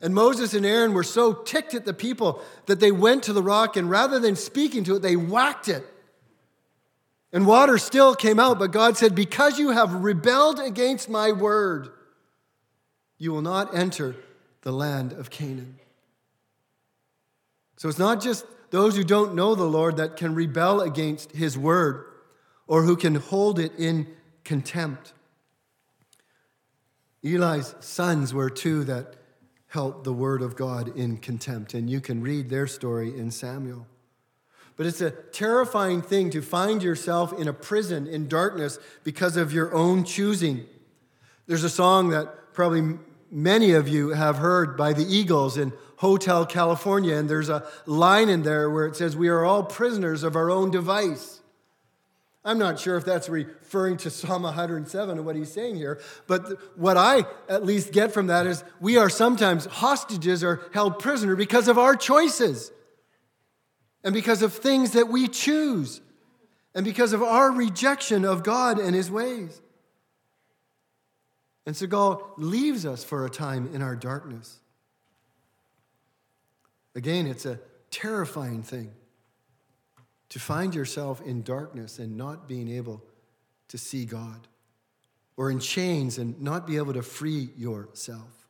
And 0.00 0.14
Moses 0.14 0.54
and 0.54 0.66
Aaron 0.66 0.92
were 0.92 1.04
so 1.04 1.32
ticked 1.32 1.74
at 1.74 1.84
the 1.84 1.94
people 1.94 2.42
that 2.66 2.80
they 2.80 2.92
went 2.92 3.22
to 3.24 3.32
the 3.32 3.42
rock, 3.42 3.76
and 3.76 3.88
rather 3.88 4.18
than 4.18 4.36
speaking 4.36 4.84
to 4.84 4.96
it, 4.96 5.02
they 5.02 5.16
whacked 5.16 5.68
it. 5.68 5.84
And 7.32 7.46
water 7.46 7.78
still 7.78 8.14
came 8.14 8.38
out, 8.38 8.58
but 8.58 8.70
God 8.70 8.96
said, 8.96 9.14
Because 9.14 9.58
you 9.58 9.70
have 9.70 9.92
rebelled 9.92 10.60
against 10.60 11.08
my 11.08 11.32
word, 11.32 11.88
you 13.18 13.32
will 13.32 13.42
not 13.42 13.74
enter 13.74 14.14
the 14.62 14.72
land 14.72 15.12
of 15.12 15.30
Canaan. 15.30 15.78
So 17.76 17.88
it's 17.88 17.98
not 17.98 18.22
just 18.22 18.46
those 18.70 18.96
who 18.96 19.04
don't 19.04 19.34
know 19.34 19.54
the 19.54 19.64
Lord 19.64 19.96
that 19.96 20.16
can 20.16 20.34
rebel 20.34 20.80
against 20.80 21.32
his 21.32 21.56
word 21.58 22.04
or 22.66 22.82
who 22.82 22.96
can 22.96 23.16
hold 23.16 23.58
it 23.58 23.72
in 23.78 24.06
contempt. 24.44 25.12
Eli's 27.22 27.74
sons 27.80 28.32
were 28.32 28.50
two 28.50 28.84
that 28.84 29.14
held 29.74 30.04
the 30.04 30.12
word 30.12 30.40
of 30.40 30.54
God 30.54 30.96
in 30.96 31.16
contempt, 31.16 31.74
and 31.74 31.90
you 31.90 32.00
can 32.00 32.22
read 32.22 32.48
their 32.48 32.68
story 32.68 33.08
in 33.08 33.32
Samuel. 33.32 33.88
But 34.76 34.86
it's 34.86 35.00
a 35.00 35.10
terrifying 35.10 36.00
thing 36.00 36.30
to 36.30 36.42
find 36.42 36.80
yourself 36.80 37.32
in 37.32 37.48
a 37.48 37.52
prison 37.52 38.06
in 38.06 38.28
darkness 38.28 38.78
because 39.02 39.36
of 39.36 39.52
your 39.52 39.74
own 39.74 40.04
choosing. 40.04 40.64
There's 41.48 41.64
a 41.64 41.68
song 41.68 42.10
that 42.10 42.54
probably 42.54 42.98
many 43.32 43.72
of 43.72 43.88
you 43.88 44.10
have 44.10 44.36
heard 44.36 44.76
by 44.76 44.92
the 44.92 45.04
Eagles 45.04 45.58
in 45.58 45.72
Hotel 45.96 46.46
California, 46.46 47.16
and 47.16 47.28
there's 47.28 47.48
a 47.48 47.66
line 47.84 48.28
in 48.28 48.44
there 48.44 48.70
where 48.70 48.86
it 48.86 48.94
says, 48.94 49.16
We 49.16 49.28
are 49.28 49.44
all 49.44 49.64
prisoners 49.64 50.22
of 50.22 50.36
our 50.36 50.52
own 50.52 50.70
device. 50.70 51.40
I'm 52.44 52.58
not 52.58 52.78
sure 52.78 52.96
if 52.96 53.06
that's 53.06 53.28
referring 53.28 53.96
to 53.98 54.10
Psalm 54.10 54.42
107 54.42 55.16
and 55.16 55.26
what 55.26 55.34
he's 55.34 55.50
saying 55.50 55.76
here, 55.76 56.00
but 56.26 56.76
what 56.78 56.98
I 56.98 57.24
at 57.48 57.64
least 57.64 57.90
get 57.90 58.12
from 58.12 58.26
that 58.26 58.46
is 58.46 58.62
we 58.80 58.98
are 58.98 59.08
sometimes 59.08 59.64
hostages 59.64 60.44
or 60.44 60.60
held 60.74 60.98
prisoner 60.98 61.36
because 61.36 61.68
of 61.68 61.78
our 61.78 61.96
choices 61.96 62.70
and 64.02 64.12
because 64.12 64.42
of 64.42 64.52
things 64.52 64.90
that 64.90 65.08
we 65.08 65.26
choose 65.26 66.02
and 66.74 66.84
because 66.84 67.14
of 67.14 67.22
our 67.22 67.50
rejection 67.50 68.26
of 68.26 68.42
God 68.42 68.78
and 68.78 68.94
his 68.94 69.10
ways. 69.10 69.62
And 71.64 71.74
so 71.74 71.86
God 71.86 72.20
leaves 72.36 72.84
us 72.84 73.02
for 73.02 73.24
a 73.24 73.30
time 73.30 73.70
in 73.72 73.80
our 73.80 73.96
darkness. 73.96 74.58
Again, 76.94 77.26
it's 77.26 77.46
a 77.46 77.58
terrifying 77.90 78.62
thing 78.62 78.92
to 80.34 80.40
find 80.40 80.74
yourself 80.74 81.20
in 81.20 81.44
darkness 81.44 82.00
and 82.00 82.16
not 82.16 82.48
being 82.48 82.68
able 82.68 83.00
to 83.68 83.78
see 83.78 84.04
God, 84.04 84.48
or 85.36 85.48
in 85.48 85.60
chains 85.60 86.18
and 86.18 86.40
not 86.42 86.66
be 86.66 86.76
able 86.76 86.92
to 86.92 87.02
free 87.02 87.50
yourself. 87.56 88.48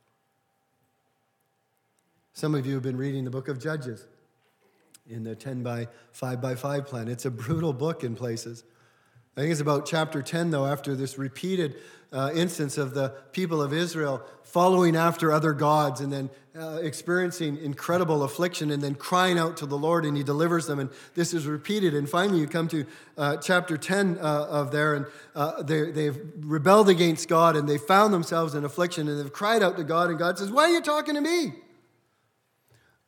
Some 2.33 2.55
of 2.55 2.64
you 2.64 2.73
have 2.73 2.83
been 2.83 2.97
reading 2.97 3.23
the 3.25 3.31
book 3.31 3.49
of 3.49 3.61
Judges 3.61 4.07
in 5.11 5.25
the 5.25 5.35
10 5.37 5.62
by 5.62 5.87
5 6.12 6.41
by 6.41 6.55
5 6.55 6.87
plan. 6.87 7.07
It's 7.07 7.26
a 7.26 7.31
brutal 7.31 7.75
book 7.75 8.03
in 8.03 8.14
places. 8.14 8.64
I 9.37 9.41
think 9.41 9.50
it's 9.50 9.61
about 9.61 9.85
chapter 9.85 10.23
10, 10.23 10.50
though, 10.50 10.64
after 10.64 10.95
this 10.95 11.19
repeated 11.19 11.76
uh, 12.12 12.31
instance 12.33 12.79
of 12.79 12.95
the 12.95 13.09
people 13.33 13.61
of 13.61 13.73
Israel 13.73 14.23
following 14.45 14.95
after 14.95 15.33
other 15.33 15.53
gods 15.53 16.00
and 16.00 16.12
then 16.12 16.31
uh, 16.57 16.79
experiencing 16.81 17.59
incredible 17.59 18.23
affliction 18.23 18.71
and 18.71 18.81
then 18.81 18.95
crying 18.95 19.37
out 19.37 19.57
to 19.57 19.67
the 19.67 19.76
Lord 19.76 20.05
and 20.05 20.17
He 20.17 20.23
delivers 20.23 20.69
them. 20.69 20.79
And 20.79 20.88
this 21.17 21.35
is 21.35 21.49
repeated. 21.49 21.95
And 21.95 22.09
finally, 22.09 22.38
you 22.38 22.47
come 22.47 22.69
to 22.69 22.87
uh, 23.19 23.37
chapter 23.38 23.76
10 23.76 24.19
uh, 24.19 24.23
of 24.23 24.71
there, 24.71 24.95
and 24.95 25.07
uh, 25.35 25.64
they, 25.64 25.91
they've 25.91 26.16
rebelled 26.38 26.88
against 26.88 27.29
God 27.29 27.57
and 27.57 27.68
they 27.68 27.79
found 27.79 28.14
themselves 28.14 28.55
in 28.55 28.64
affliction 28.64 29.09
and 29.09 29.18
they've 29.18 29.33
cried 29.33 29.64
out 29.64 29.77
to 29.79 29.83
God. 29.83 30.11
And 30.11 30.18
God 30.18 30.38
says, 30.38 30.53
Why 30.53 30.66
are 30.66 30.75
you 30.75 30.81
talking 30.81 31.16
to 31.16 31.20
me? 31.20 31.55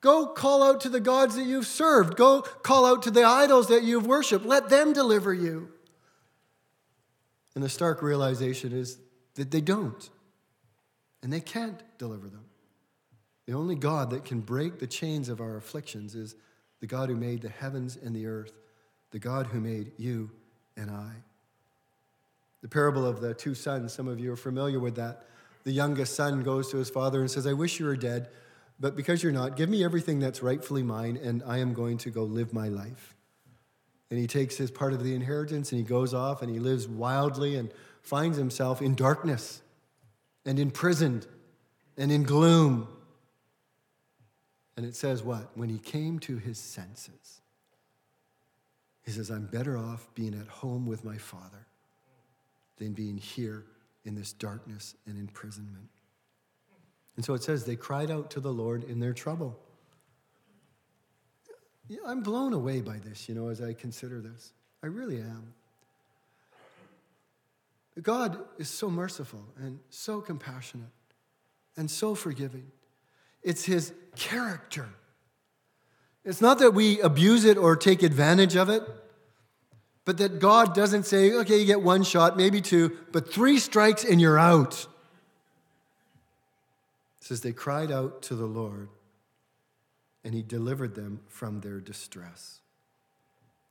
Go 0.00 0.26
call 0.26 0.64
out 0.64 0.80
to 0.80 0.88
the 0.88 1.00
gods 1.00 1.36
that 1.36 1.44
you've 1.44 1.66
served. 1.66 2.16
Go 2.16 2.40
call 2.40 2.84
out 2.84 3.04
to 3.04 3.12
the 3.12 3.22
idols 3.22 3.68
that 3.68 3.84
you've 3.84 4.08
worshiped. 4.08 4.44
Let 4.44 4.68
them 4.68 4.92
deliver 4.92 5.32
you. 5.32 5.68
And 7.56 7.64
the 7.64 7.70
stark 7.70 8.02
realization 8.02 8.72
is 8.72 8.98
that 9.34 9.50
they 9.50 9.62
don't. 9.62 10.10
And 11.22 11.32
they 11.32 11.40
can't 11.40 11.82
deliver 11.98 12.28
them. 12.28 12.44
The 13.46 13.54
only 13.54 13.74
God 13.74 14.10
that 14.10 14.26
can 14.26 14.40
break 14.40 14.78
the 14.78 14.86
chains 14.86 15.30
of 15.30 15.40
our 15.40 15.56
afflictions 15.56 16.14
is 16.14 16.36
the 16.80 16.86
God 16.86 17.08
who 17.08 17.16
made 17.16 17.40
the 17.40 17.48
heavens 17.48 17.96
and 17.96 18.14
the 18.14 18.26
earth, 18.26 18.52
the 19.10 19.18
God 19.18 19.46
who 19.46 19.60
made 19.60 19.92
you 19.96 20.30
and 20.76 20.90
I. 20.90 21.12
The 22.60 22.68
parable 22.68 23.06
of 23.06 23.22
the 23.22 23.32
two 23.32 23.54
sons, 23.54 23.94
some 23.94 24.06
of 24.06 24.20
you 24.20 24.32
are 24.32 24.36
familiar 24.36 24.78
with 24.78 24.96
that. 24.96 25.24
The 25.64 25.72
youngest 25.72 26.14
son 26.14 26.42
goes 26.42 26.70
to 26.72 26.76
his 26.76 26.90
father 26.90 27.20
and 27.20 27.30
says, 27.30 27.46
I 27.46 27.54
wish 27.54 27.80
you 27.80 27.86
were 27.86 27.96
dead, 27.96 28.28
but 28.78 28.96
because 28.96 29.22
you're 29.22 29.32
not, 29.32 29.56
give 29.56 29.70
me 29.70 29.82
everything 29.82 30.20
that's 30.20 30.42
rightfully 30.42 30.82
mine, 30.82 31.16
and 31.16 31.42
I 31.46 31.58
am 31.58 31.72
going 31.72 31.96
to 31.98 32.10
go 32.10 32.24
live 32.24 32.52
my 32.52 32.68
life. 32.68 33.15
And 34.10 34.18
he 34.18 34.26
takes 34.26 34.56
his 34.56 34.70
part 34.70 34.92
of 34.92 35.02
the 35.02 35.14
inheritance 35.14 35.72
and 35.72 35.80
he 35.80 35.84
goes 35.84 36.14
off 36.14 36.42
and 36.42 36.50
he 36.52 36.60
lives 36.60 36.86
wildly 36.86 37.56
and 37.56 37.72
finds 38.02 38.38
himself 38.38 38.80
in 38.80 38.94
darkness 38.94 39.62
and 40.44 40.58
imprisoned 40.58 41.26
and 41.96 42.12
in 42.12 42.22
gloom. 42.22 42.88
And 44.76 44.86
it 44.86 44.94
says 44.94 45.22
what? 45.22 45.50
When 45.56 45.68
he 45.68 45.78
came 45.78 46.18
to 46.20 46.36
his 46.36 46.58
senses, 46.58 47.40
he 49.04 49.10
says, 49.10 49.30
I'm 49.30 49.46
better 49.46 49.76
off 49.76 50.08
being 50.14 50.34
at 50.34 50.46
home 50.46 50.86
with 50.86 51.04
my 51.04 51.16
father 51.16 51.66
than 52.76 52.92
being 52.92 53.16
here 53.16 53.64
in 54.04 54.14
this 54.14 54.32
darkness 54.32 54.94
and 55.06 55.18
imprisonment. 55.18 55.88
And 57.16 57.24
so 57.24 57.34
it 57.34 57.42
says 57.42 57.64
they 57.64 57.76
cried 57.76 58.10
out 58.10 58.30
to 58.32 58.40
the 58.40 58.52
Lord 58.52 58.84
in 58.84 59.00
their 59.00 59.14
trouble. 59.14 59.58
I'm 62.06 62.22
blown 62.22 62.52
away 62.52 62.80
by 62.80 62.98
this, 62.98 63.28
you 63.28 63.34
know, 63.34 63.48
as 63.48 63.60
I 63.60 63.72
consider 63.72 64.20
this. 64.20 64.52
I 64.82 64.86
really 64.86 65.18
am. 65.18 65.54
God 68.02 68.38
is 68.58 68.68
so 68.68 68.90
merciful 68.90 69.44
and 69.58 69.78
so 69.90 70.20
compassionate 70.20 70.90
and 71.76 71.90
so 71.90 72.14
forgiving. 72.14 72.70
It's 73.42 73.64
his 73.64 73.92
character. 74.16 74.88
It's 76.24 76.40
not 76.40 76.58
that 76.58 76.72
we 76.72 77.00
abuse 77.00 77.44
it 77.44 77.56
or 77.56 77.76
take 77.76 78.02
advantage 78.02 78.56
of 78.56 78.68
it, 78.68 78.82
but 80.04 80.18
that 80.18 80.40
God 80.40 80.74
doesn't 80.74 81.04
say, 81.04 81.32
okay, 81.32 81.58
you 81.58 81.66
get 81.66 81.82
one 81.82 82.02
shot, 82.02 82.36
maybe 82.36 82.60
two, 82.60 82.96
but 83.12 83.32
three 83.32 83.58
strikes 83.58 84.04
and 84.04 84.20
you're 84.20 84.38
out. 84.38 84.86
It 87.20 87.24
says 87.24 87.40
they 87.40 87.52
cried 87.52 87.90
out 87.90 88.22
to 88.22 88.34
the 88.34 88.46
Lord 88.46 88.88
and 90.26 90.34
he 90.34 90.42
delivered 90.42 90.96
them 90.96 91.20
from 91.28 91.60
their 91.60 91.78
distress. 91.78 92.58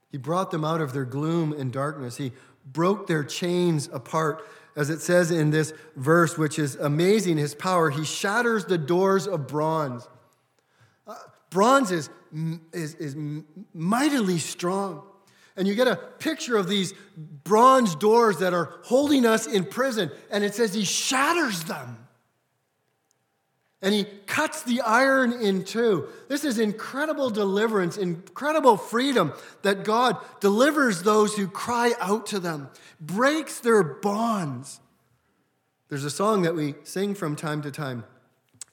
He 0.10 0.18
brought 0.18 0.52
them 0.52 0.64
out 0.64 0.80
of 0.80 0.94
their 0.94 1.04
gloom 1.04 1.52
and 1.52 1.70
darkness. 1.70 2.16
He 2.16 2.32
broke 2.66 3.08
their 3.08 3.26
chains 3.26 3.90
apart. 3.92 4.48
As 4.74 4.90
it 4.90 5.02
says 5.02 5.32
in 5.32 5.52
this 5.52 5.74
verse, 5.98 6.38
which 6.38 6.58
is 6.58 6.76
amazing, 6.76 7.36
his 7.36 7.54
power, 7.54 7.90
he 7.90 8.06
shatters 8.06 8.64
the 8.64 8.78
doors 8.78 9.28
of 9.28 9.48
bronze. 9.48 10.08
Uh, 11.06 11.16
bronze 11.50 11.92
is, 11.92 12.10
is, 12.72 12.96
is 12.96 13.18
mightily 13.74 14.40
strong. 14.40 15.04
And 15.58 15.68
you 15.68 15.76
get 15.76 15.90
a 15.90 15.98
picture 15.98 16.56
of 16.56 16.70
these 16.70 16.94
bronze 17.44 17.96
doors 17.96 18.38
that 18.40 18.54
are 18.54 18.80
holding 18.84 19.26
us 19.26 19.46
in 19.46 19.66
prison, 19.66 20.10
and 20.32 20.46
it 20.46 20.56
says 20.56 20.74
he 20.74 20.86
shatters 20.86 21.66
them 21.66 22.05
and 23.86 23.94
he 23.94 24.04
cuts 24.26 24.64
the 24.64 24.82
iron 24.82 25.32
in 25.32 25.64
two. 25.64 26.08
This 26.28 26.44
is 26.44 26.58
incredible 26.58 27.30
deliverance, 27.30 27.98
incredible 27.98 28.78
freedom 28.78 29.32
that 29.62 29.84
God 29.84 30.18
delivers 30.40 31.04
those 31.04 31.36
who 31.36 31.48
cry 31.48 31.94
out 32.00 32.26
to 32.28 32.40
them, 32.40 32.70
breaks 33.00 33.60
their 33.60 33.84
bonds. 33.84 34.80
There's 35.88 36.04
a 36.04 36.10
song 36.10 36.42
that 36.42 36.56
we 36.56 36.74
sing 36.84 37.14
from 37.14 37.36
time 37.36 37.62
to 37.62 37.70
time, 37.70 38.06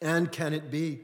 and 0.01 0.33
can 0.33 0.55
it 0.55 0.71
be? 0.71 1.01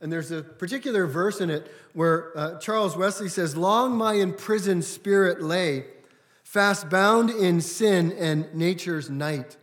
And 0.00 0.12
there's 0.12 0.30
a 0.30 0.42
particular 0.42 1.08
verse 1.08 1.40
in 1.40 1.50
it 1.50 1.68
where 1.94 2.38
uh, 2.38 2.58
Charles 2.60 2.96
Wesley 2.96 3.28
says, 3.28 3.56
Long 3.56 3.96
my 3.96 4.12
imprisoned 4.12 4.84
spirit 4.84 5.42
lay, 5.42 5.86
fast 6.44 6.88
bound 6.88 7.28
in 7.30 7.60
sin 7.60 8.12
and 8.12 8.54
nature's 8.54 9.10
night. 9.10 9.56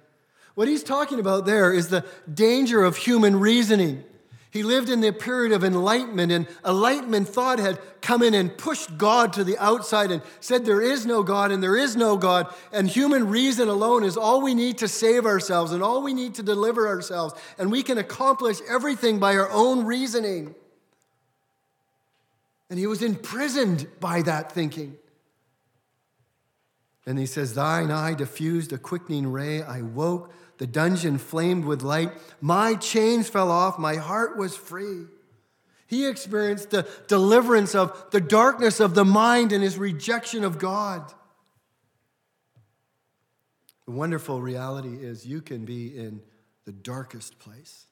What 0.55 0.67
he's 0.67 0.83
talking 0.83 1.19
about 1.19 1.45
there 1.45 1.71
is 1.71 1.89
the 1.89 2.05
danger 2.33 2.83
of 2.83 2.97
human 2.97 3.39
reasoning. 3.39 4.03
He 4.55 4.63
lived 4.63 4.89
in 4.89 5.01
the 5.01 5.11
period 5.11 5.51
of 5.51 5.65
enlightenment, 5.65 6.31
and 6.31 6.47
enlightenment 6.65 7.27
thought 7.27 7.59
had 7.59 7.77
come 7.99 8.23
in 8.23 8.33
and 8.33 8.57
pushed 8.57 8.97
God 8.97 9.33
to 9.33 9.43
the 9.43 9.57
outside 9.57 10.11
and 10.11 10.21
said, 10.39 10.63
There 10.63 10.81
is 10.81 11.05
no 11.05 11.23
God 11.23 11.51
and 11.51 11.61
there 11.61 11.75
is 11.75 11.97
no 11.97 12.15
God, 12.15 12.47
and 12.71 12.87
human 12.87 13.27
reason 13.27 13.67
alone 13.67 14.05
is 14.05 14.15
all 14.15 14.41
we 14.41 14.55
need 14.55 14.77
to 14.77 14.87
save 14.87 15.25
ourselves 15.25 15.73
and 15.73 15.83
all 15.83 16.01
we 16.01 16.13
need 16.13 16.35
to 16.35 16.43
deliver 16.43 16.87
ourselves, 16.87 17.33
and 17.57 17.69
we 17.69 17.83
can 17.83 17.97
accomplish 17.97 18.59
everything 18.69 19.19
by 19.19 19.35
our 19.35 19.51
own 19.51 19.85
reasoning. 19.85 20.55
And 22.69 22.79
he 22.79 22.87
was 22.87 23.03
imprisoned 23.03 23.87
by 23.99 24.21
that 24.21 24.53
thinking. 24.53 24.95
And 27.05 27.19
he 27.19 27.25
says, 27.25 27.53
Thine 27.53 27.91
eye 27.91 28.13
diffused 28.13 28.73
a 28.73 28.77
quickening 28.77 29.31
ray. 29.31 29.61
I 29.61 29.81
woke, 29.81 30.33
the 30.57 30.67
dungeon 30.67 31.17
flamed 31.17 31.65
with 31.65 31.81
light. 31.81 32.11
My 32.41 32.75
chains 32.75 33.29
fell 33.29 33.51
off, 33.51 33.77
my 33.79 33.95
heart 33.95 34.37
was 34.37 34.55
free. 34.55 35.05
He 35.87 36.07
experienced 36.07 36.71
the 36.71 36.87
deliverance 37.07 37.75
of 37.75 38.09
the 38.11 38.21
darkness 38.21 38.79
of 38.79 38.95
the 38.95 39.05
mind 39.05 39.51
and 39.51 39.63
his 39.63 39.77
rejection 39.77 40.43
of 40.43 40.57
God. 40.57 41.13
The 43.85 43.91
wonderful 43.91 44.41
reality 44.41 44.95
is 44.95 45.27
you 45.27 45.41
can 45.41 45.63
be 45.63 45.95
in 45.95 46.21
the 46.65 46.71
darkest 46.71 47.37
place. 47.37 47.85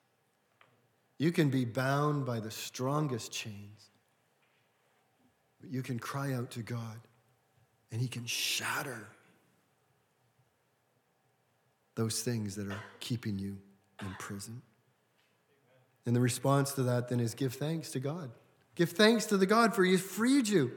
You 1.20 1.32
can 1.32 1.50
be 1.50 1.66
bound 1.66 2.26
by 2.26 2.40
the 2.40 2.52
strongest 2.52 3.32
chains. 3.32 3.90
But 5.62 5.72
you 5.72 5.84
can 5.84 6.00
cry 6.00 6.34
out 6.34 6.52
to 6.52 6.62
God 6.62 7.00
and 7.92 8.02
He 8.02 8.08
can 8.08 8.26
shatter 8.26 9.08
those 11.96 12.22
things 12.24 12.56
that 12.56 12.68
are 12.70 12.84
keeping 13.00 13.38
you 13.38 13.58
in 14.02 14.08
prison. 14.20 14.62
And 16.06 16.16
the 16.16 16.20
response 16.20 16.74
to 16.74 16.84
that 16.84 17.10
then 17.10 17.20
is 17.20 17.34
give 17.34 17.54
thanks 17.54 17.92
to 17.92 18.00
God. 18.00 18.32
Give 18.76 18.90
thanks 18.90 19.26
to 19.28 19.38
the 19.38 19.46
God 19.46 19.74
for 19.76 19.84
He 19.84 19.98
freed 19.98 20.48
you. 20.48 20.72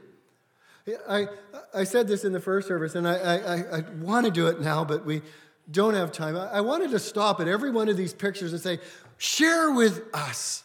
I, 1.09 1.27
I 1.73 1.83
said 1.83 2.07
this 2.07 2.23
in 2.23 2.31
the 2.31 2.39
first 2.39 2.67
service, 2.67 2.95
and 2.95 3.07
I, 3.07 3.15
I, 3.15 3.77
I 3.77 3.81
want 3.99 4.25
to 4.25 4.31
do 4.31 4.47
it 4.47 4.61
now, 4.61 4.85
but 4.85 5.05
we 5.05 5.21
don't 5.69 5.95
have 5.95 6.13
time. 6.13 6.37
I 6.37 6.61
wanted 6.61 6.91
to 6.91 6.99
stop 6.99 7.41
at 7.41 7.47
every 7.47 7.71
one 7.71 7.89
of 7.89 7.97
these 7.97 8.13
pictures 8.13 8.53
and 8.53 8.61
say, 8.61 8.79
share 9.17 9.71
with 9.71 10.03
us 10.13 10.63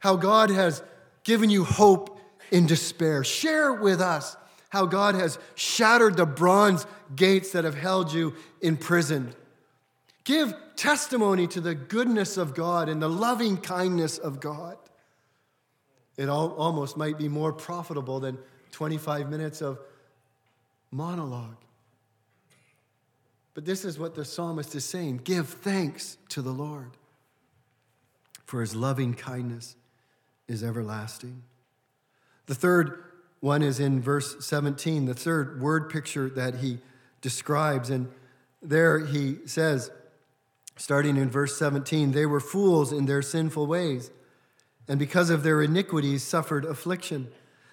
how 0.00 0.16
God 0.16 0.50
has 0.50 0.82
given 1.22 1.50
you 1.50 1.62
hope 1.62 2.18
in 2.50 2.66
despair. 2.66 3.22
Share 3.22 3.74
with 3.74 4.00
us 4.00 4.36
how 4.70 4.86
God 4.86 5.14
has 5.14 5.38
shattered 5.54 6.16
the 6.16 6.26
bronze 6.26 6.86
gates 7.14 7.52
that 7.52 7.64
have 7.64 7.74
held 7.74 8.12
you 8.12 8.34
imprisoned. 8.60 9.34
Give 10.24 10.54
testimony 10.74 11.46
to 11.48 11.60
the 11.60 11.74
goodness 11.74 12.36
of 12.36 12.54
God 12.54 12.88
and 12.88 13.00
the 13.00 13.08
loving 13.08 13.56
kindness 13.56 14.18
of 14.18 14.40
God. 14.40 14.76
It 16.16 16.28
almost 16.28 16.96
might 16.96 17.18
be 17.18 17.28
more 17.28 17.52
profitable 17.52 18.20
than 18.20 18.38
25 18.72 19.30
minutes 19.30 19.62
of 19.62 19.78
monologue. 20.90 21.56
But 23.54 23.64
this 23.64 23.84
is 23.84 23.98
what 23.98 24.14
the 24.14 24.24
psalmist 24.24 24.74
is 24.74 24.84
saying 24.84 25.22
give 25.24 25.48
thanks 25.48 26.18
to 26.30 26.42
the 26.42 26.50
Lord, 26.50 26.90
for 28.44 28.60
his 28.60 28.74
loving 28.74 29.14
kindness 29.14 29.76
is 30.48 30.62
everlasting. 30.62 31.42
The 32.46 32.54
third 32.54 33.02
one 33.46 33.62
is 33.62 33.78
in 33.78 34.02
verse 34.02 34.44
17, 34.44 35.06
the 35.06 35.14
third 35.14 35.60
word 35.62 35.88
picture 35.88 36.28
that 36.30 36.56
he 36.56 36.78
describes. 37.20 37.90
And 37.90 38.08
there 38.60 38.98
he 38.98 39.38
says, 39.46 39.92
starting 40.76 41.16
in 41.16 41.30
verse 41.30 41.56
17, 41.56 42.10
they 42.10 42.26
were 42.26 42.40
fools 42.40 42.92
in 42.92 43.06
their 43.06 43.22
sinful 43.22 43.68
ways, 43.68 44.10
and 44.88 44.98
because 44.98 45.30
of 45.30 45.44
their 45.44 45.62
iniquities 45.62 46.24
suffered 46.24 46.64
affliction. 46.64 47.28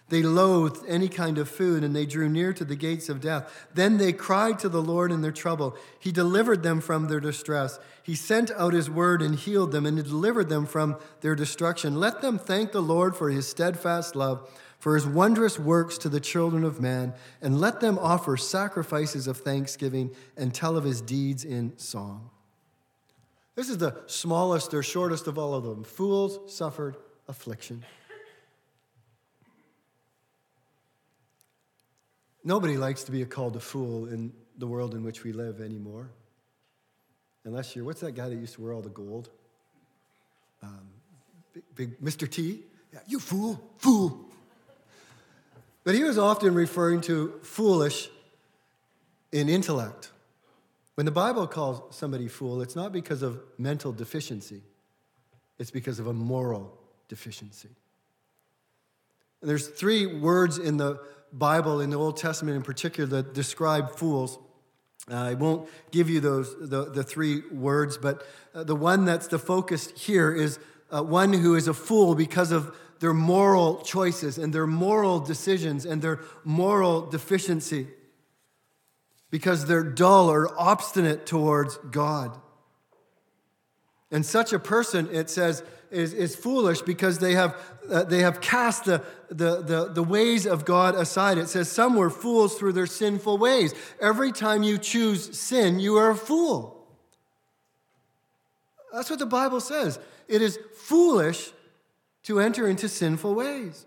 They 0.09 0.21
loathed 0.21 0.83
any 0.87 1.07
kind 1.07 1.39
of 1.39 1.49
food, 1.49 1.83
and 1.83 1.95
they 1.95 2.05
drew 2.05 2.29
near 2.29 2.53
to 2.53 2.65
the 2.65 2.75
gates 2.75 3.09
of 3.09 3.19
death. 3.19 3.67
Then 3.73 3.97
they 3.97 4.13
cried 4.13 4.59
to 4.59 4.69
the 4.69 4.81
Lord 4.81 5.11
in 5.11 5.21
their 5.21 5.31
trouble. 5.31 5.75
He 5.99 6.11
delivered 6.11 6.61
them 6.61 6.81
from 6.81 7.07
their 7.07 7.21
distress. 7.21 7.79
He 8.03 8.13
sent 8.13 8.51
out 8.51 8.73
his 8.73 8.91
word 8.91 9.23
and 9.23 9.35
healed 9.35 9.71
them, 9.71 9.87
and 9.87 9.97
he 9.97 10.03
delivered 10.03 10.49
them 10.49 10.67
from 10.67 10.97
their 11.21 11.35
destruction. 11.35 11.95
Let 11.95 12.21
them 12.21 12.37
thank 12.37 12.73
the 12.73 12.81
Lord 12.81 13.15
for 13.15 13.31
his 13.31 13.47
steadfast 13.47 14.15
love, 14.15 14.47
for 14.83 14.95
his 14.95 15.07
wondrous 15.07 15.57
works 15.57 15.97
to 15.97 16.09
the 16.09 16.19
children 16.19 16.65
of 16.65 16.81
man, 16.81 17.13
and 17.41 17.61
let 17.61 17.79
them 17.79 17.97
offer 17.97 18.35
sacrifices 18.35 19.27
of 19.27 19.37
thanksgiving 19.37 20.13
and 20.35 20.53
tell 20.53 20.75
of 20.75 20.83
his 20.83 20.99
deeds 20.99 21.45
in 21.45 21.71
song. 21.77 22.29
This 23.55 23.69
is 23.69 23.77
the 23.77 23.95
smallest 24.07 24.73
or 24.73 24.83
shortest 24.83 25.27
of 25.27 25.37
all 25.37 25.53
of 25.53 25.63
them. 25.63 25.85
Fools 25.85 26.53
suffered 26.53 26.97
affliction. 27.29 27.85
Nobody 32.43 32.75
likes 32.75 33.05
to 33.05 33.13
be 33.13 33.23
called 33.23 33.55
a 33.55 33.61
fool 33.61 34.07
in 34.07 34.33
the 34.57 34.67
world 34.67 34.95
in 34.95 35.03
which 35.05 35.23
we 35.23 35.31
live 35.31 35.61
anymore. 35.61 36.09
Unless 37.45 37.73
you're, 37.73 37.85
what's 37.85 38.01
that 38.01 38.15
guy 38.15 38.27
that 38.27 38.35
used 38.35 38.55
to 38.55 38.61
wear 38.61 38.73
all 38.73 38.81
the 38.81 38.89
gold? 38.89 39.29
Um, 40.61 40.89
big, 41.53 41.63
big 41.73 42.01
Mr. 42.01 42.29
T? 42.29 42.63
Yeah, 42.91 42.99
you 43.07 43.21
fool, 43.21 43.63
fool. 43.77 44.29
But 45.83 45.95
he 45.95 46.03
was 46.03 46.17
often 46.17 46.53
referring 46.53 47.01
to 47.01 47.39
foolish 47.41 48.09
in 49.31 49.49
intellect. 49.49 50.11
When 50.95 51.05
the 51.05 51.11
Bible 51.11 51.47
calls 51.47 51.95
somebody 51.95 52.27
fool, 52.27 52.61
it's 52.61 52.75
not 52.75 52.91
because 52.91 53.23
of 53.23 53.41
mental 53.57 53.91
deficiency, 53.91 54.61
it's 55.59 55.71
because 55.71 55.99
of 55.99 56.07
a 56.07 56.13
moral 56.13 56.77
deficiency. 57.07 57.69
And 59.41 59.49
there's 59.49 59.67
three 59.67 60.05
words 60.05 60.57
in 60.57 60.77
the 60.77 61.01
Bible, 61.33 61.81
in 61.81 61.89
the 61.89 61.97
Old 61.97 62.15
Testament 62.15 62.55
in 62.55 62.63
particular, 62.63 63.09
that 63.09 63.33
describe 63.33 63.95
fools. 63.97 64.37
Uh, 65.11 65.15
I 65.15 65.33
won't 65.33 65.67
give 65.91 66.09
you 66.09 66.21
those 66.21 66.55
the, 66.57 66.85
the 66.85 67.03
three 67.03 67.41
words, 67.51 67.97
but 67.97 68.25
uh, 68.55 68.63
the 68.63 68.75
one 68.75 69.03
that's 69.03 69.27
the 69.27 69.39
focus 69.39 69.91
here 69.97 70.31
is 70.31 70.59
uh, 70.93 71.03
one 71.03 71.33
who 71.33 71.55
is 71.55 71.67
a 71.67 71.73
fool 71.73 72.15
because 72.15 72.51
of 72.51 72.73
their 72.99 73.13
moral 73.13 73.81
choices 73.81 74.37
and 74.37 74.53
their 74.53 74.67
moral 74.67 75.19
decisions 75.19 75.85
and 75.85 76.01
their 76.01 76.19
moral 76.43 77.01
deficiency, 77.01 77.87
because 79.29 79.65
they're 79.65 79.83
dull 79.83 80.29
or 80.29 80.49
obstinate 80.59 81.25
towards 81.25 81.77
God. 81.91 82.39
And 84.11 84.25
such 84.25 84.53
a 84.53 84.59
person, 84.59 85.09
it 85.11 85.29
says, 85.29 85.63
is, 85.93 86.13
is 86.13 86.35
foolish 86.35 86.81
because 86.81 87.19
they 87.19 87.33
have, 87.33 87.55
uh, 87.89 88.03
they 88.03 88.19
have 88.19 88.41
cast 88.41 88.85
the, 88.85 89.03
the, 89.29 89.61
the, 89.61 89.91
the 89.93 90.03
ways 90.03 90.45
of 90.45 90.65
God 90.65 90.95
aside. 90.95 91.37
It 91.37 91.47
says, 91.47 91.71
Some 91.71 91.95
were 91.95 92.09
fools 92.09 92.55
through 92.55 92.73
their 92.73 92.87
sinful 92.87 93.37
ways. 93.37 93.73
Every 94.01 94.31
time 94.31 94.63
you 94.63 94.77
choose 94.77 95.37
sin, 95.37 95.79
you 95.79 95.95
are 95.95 96.11
a 96.11 96.15
fool. 96.15 96.85
That's 98.91 99.09
what 99.09 99.19
the 99.19 99.25
Bible 99.25 99.59
says. 99.59 99.99
It 100.27 100.41
is 100.41 100.59
foolish 100.75 101.51
to 102.23 102.39
enter 102.39 102.67
into 102.67 102.89
sinful 102.89 103.35
ways. 103.35 103.85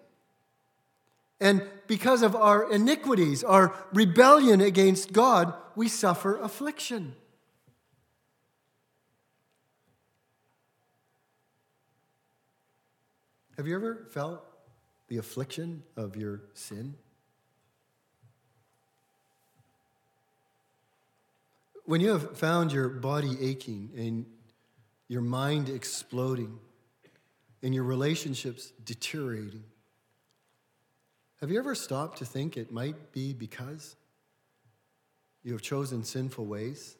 And 1.40 1.62
because 1.86 2.22
of 2.22 2.34
our 2.34 2.70
iniquities, 2.70 3.44
our 3.44 3.74
rebellion 3.92 4.60
against 4.60 5.12
God, 5.12 5.54
we 5.74 5.88
suffer 5.88 6.38
affliction. 6.38 7.14
Have 13.56 13.66
you 13.66 13.74
ever 13.74 14.06
felt 14.10 14.44
the 15.08 15.16
affliction 15.16 15.82
of 15.96 16.16
your 16.16 16.42
sin? 16.52 16.94
When 21.84 22.00
you 22.00 22.10
have 22.10 22.36
found 22.36 22.72
your 22.72 22.88
body 22.88 23.36
aching 23.40 23.90
and 23.96 24.26
your 25.08 25.22
mind 25.22 25.68
exploding 25.68 26.58
and 27.62 27.74
your 27.74 27.84
relationships 27.84 28.72
deteriorating, 28.84 29.64
have 31.40 31.50
you 31.50 31.58
ever 31.58 31.74
stopped 31.74 32.18
to 32.18 32.24
think 32.24 32.56
it 32.56 32.72
might 32.72 33.12
be 33.12 33.32
because 33.32 33.96
you 35.42 35.52
have 35.52 35.62
chosen 35.62 36.02
sinful 36.02 36.46
ways 36.46 36.96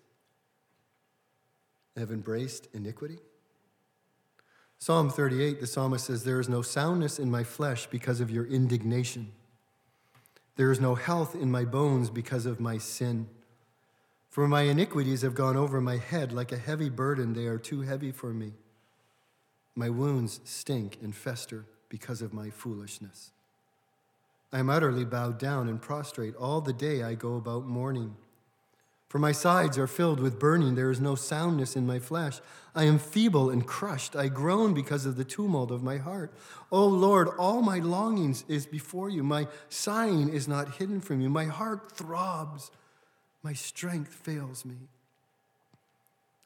and 1.95 2.01
have 2.03 2.11
embraced 2.11 2.69
iniquity? 2.75 3.19
Psalm 4.79 5.09
38, 5.09 5.59
the 5.59 5.67
psalmist 5.67 6.05
says, 6.05 6.25
There 6.25 6.39
is 6.39 6.49
no 6.49 6.61
soundness 6.61 7.19
in 7.19 7.31
my 7.31 7.45
flesh 7.45 7.87
because 7.87 8.21
of 8.21 8.31
your 8.31 8.45
indignation. 8.45 9.33
There 10.57 10.71
is 10.71 10.81
no 10.81 10.95
health 10.95 11.35
in 11.35 11.51
my 11.51 11.65
bones 11.65 12.11
because 12.11 12.47
of 12.47 12.61
my 12.61 12.79
sin. 12.79 13.29
For 14.29 14.47
my 14.47 14.63
iniquities 14.63 15.23
have 15.23 15.35
gone 15.35 15.57
over 15.57 15.81
my 15.81 15.97
head 15.97 16.33
like 16.33 16.53
a 16.53 16.59
heavy 16.59 16.91
burden, 16.91 17.33
they 17.33 17.47
are 17.47 17.59
too 17.59 17.81
heavy 17.81 18.13
for 18.13 18.35
me. 18.35 18.53
My 19.77 19.91
wounds 19.91 20.41
stink 20.45 20.99
and 21.03 21.15
fester 21.15 21.67
because 21.89 22.23
of 22.23 22.33
my 22.33 22.51
foolishness. 22.51 23.31
I 24.53 24.59
am 24.59 24.71
utterly 24.71 25.05
bowed 25.05 25.39
down 25.39 25.69
and 25.69 25.81
prostrate. 25.81 26.35
All 26.35 26.61
the 26.61 26.73
day 26.73 27.03
I 27.03 27.15
go 27.15 27.37
about 27.37 27.67
mourning. 27.67 28.17
For 29.09 29.19
my 29.19 29.33
sides 29.33 29.79
are 29.79 29.87
filled 29.87 30.19
with 30.19 30.39
burning, 30.39 30.75
there 30.75 30.91
is 30.91 31.01
no 31.01 31.15
soundness 31.15 31.77
in 31.77 31.87
my 31.87 31.99
flesh. 31.99 32.41
I 32.75 32.85
am 32.85 32.99
feeble 32.99 33.51
and 33.51 33.67
crushed. 33.67 34.17
I 34.17 34.29
groan 34.29 34.75
because 34.75 35.07
of 35.07 35.17
the 35.17 35.25
tumult 35.25 35.71
of 35.71 35.83
my 35.83 35.99
heart. 35.99 36.33
O 36.73 36.83
oh 36.83 36.87
Lord, 36.87 37.29
all 37.39 37.63
my 37.63 37.79
longings 37.79 38.45
is 38.49 38.67
before 38.67 39.09
you. 39.09 39.23
My 39.23 39.47
sighing 39.69 40.29
is 40.29 40.49
not 40.49 40.77
hidden 40.77 41.01
from 41.01 41.21
you. 41.21 41.29
My 41.29 41.45
heart 41.45 41.93
throbs. 41.93 42.71
My 43.43 43.53
strength 43.53 44.13
fails 44.13 44.65
me. 44.65 44.77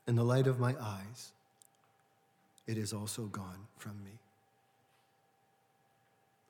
And 0.06 0.18
the 0.18 0.24
light 0.24 0.46
of 0.46 0.60
my 0.60 0.74
eyes, 0.80 1.32
it 2.70 2.78
is 2.78 2.92
also 2.92 3.22
gone 3.24 3.66
from 3.78 4.00
me. 4.04 4.12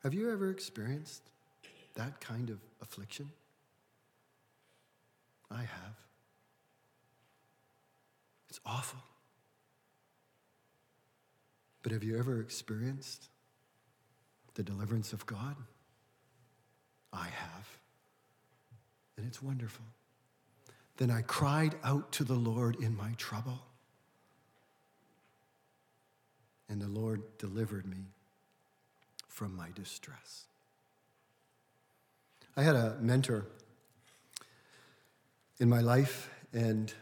Have 0.02 0.12
you 0.12 0.30
ever 0.30 0.50
experienced 0.50 1.22
that 1.94 2.20
kind 2.20 2.50
of 2.50 2.58
affliction? 2.82 3.30
I 5.50 5.60
have. 5.60 5.96
It's 8.50 8.60
awful. 8.66 9.00
But 11.82 11.92
have 11.92 12.04
you 12.04 12.18
ever 12.18 12.38
experienced 12.38 13.30
the 14.56 14.62
deliverance 14.62 15.14
of 15.14 15.24
God? 15.24 15.56
I 17.14 17.28
have. 17.28 17.78
And 19.16 19.26
it's 19.26 19.42
wonderful. 19.42 19.86
Then 20.98 21.10
I 21.10 21.22
cried 21.22 21.76
out 21.82 22.12
to 22.12 22.24
the 22.24 22.34
Lord 22.34 22.76
in 22.76 22.94
my 22.94 23.12
trouble. 23.16 23.60
And 26.70 26.80
the 26.80 26.88
Lord 26.88 27.22
delivered 27.36 27.84
me 27.84 28.06
from 29.28 29.56
my 29.56 29.70
distress. 29.74 30.44
I 32.56 32.62
had 32.62 32.76
a 32.76 32.96
mentor 33.00 33.46
in 35.58 35.68
my 35.68 35.80
life, 35.80 36.30
and 36.52 36.92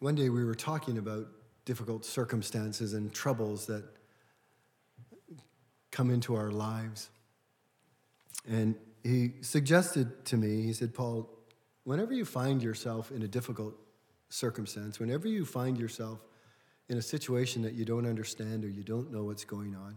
one 0.00 0.16
day 0.16 0.28
we 0.30 0.44
were 0.44 0.56
talking 0.56 0.98
about 0.98 1.28
difficult 1.64 2.04
circumstances 2.04 2.92
and 2.92 3.12
troubles 3.12 3.66
that 3.66 3.84
come 5.92 6.10
into 6.10 6.34
our 6.34 6.50
lives. 6.50 7.08
And 8.48 8.74
he 9.04 9.34
suggested 9.42 10.24
to 10.26 10.36
me, 10.36 10.62
he 10.62 10.72
said, 10.72 10.92
Paul, 10.92 11.30
whenever 11.84 12.12
you 12.12 12.24
find 12.24 12.60
yourself 12.62 13.12
in 13.12 13.22
a 13.22 13.28
difficult 13.28 13.74
circumstance, 14.28 14.98
whenever 14.98 15.28
you 15.28 15.44
find 15.44 15.78
yourself 15.78 16.18
in 16.88 16.98
a 16.98 17.02
situation 17.02 17.62
that 17.62 17.74
you 17.74 17.84
don't 17.84 18.06
understand 18.06 18.64
or 18.64 18.68
you 18.68 18.82
don't 18.82 19.12
know 19.12 19.24
what's 19.24 19.44
going 19.44 19.74
on, 19.74 19.96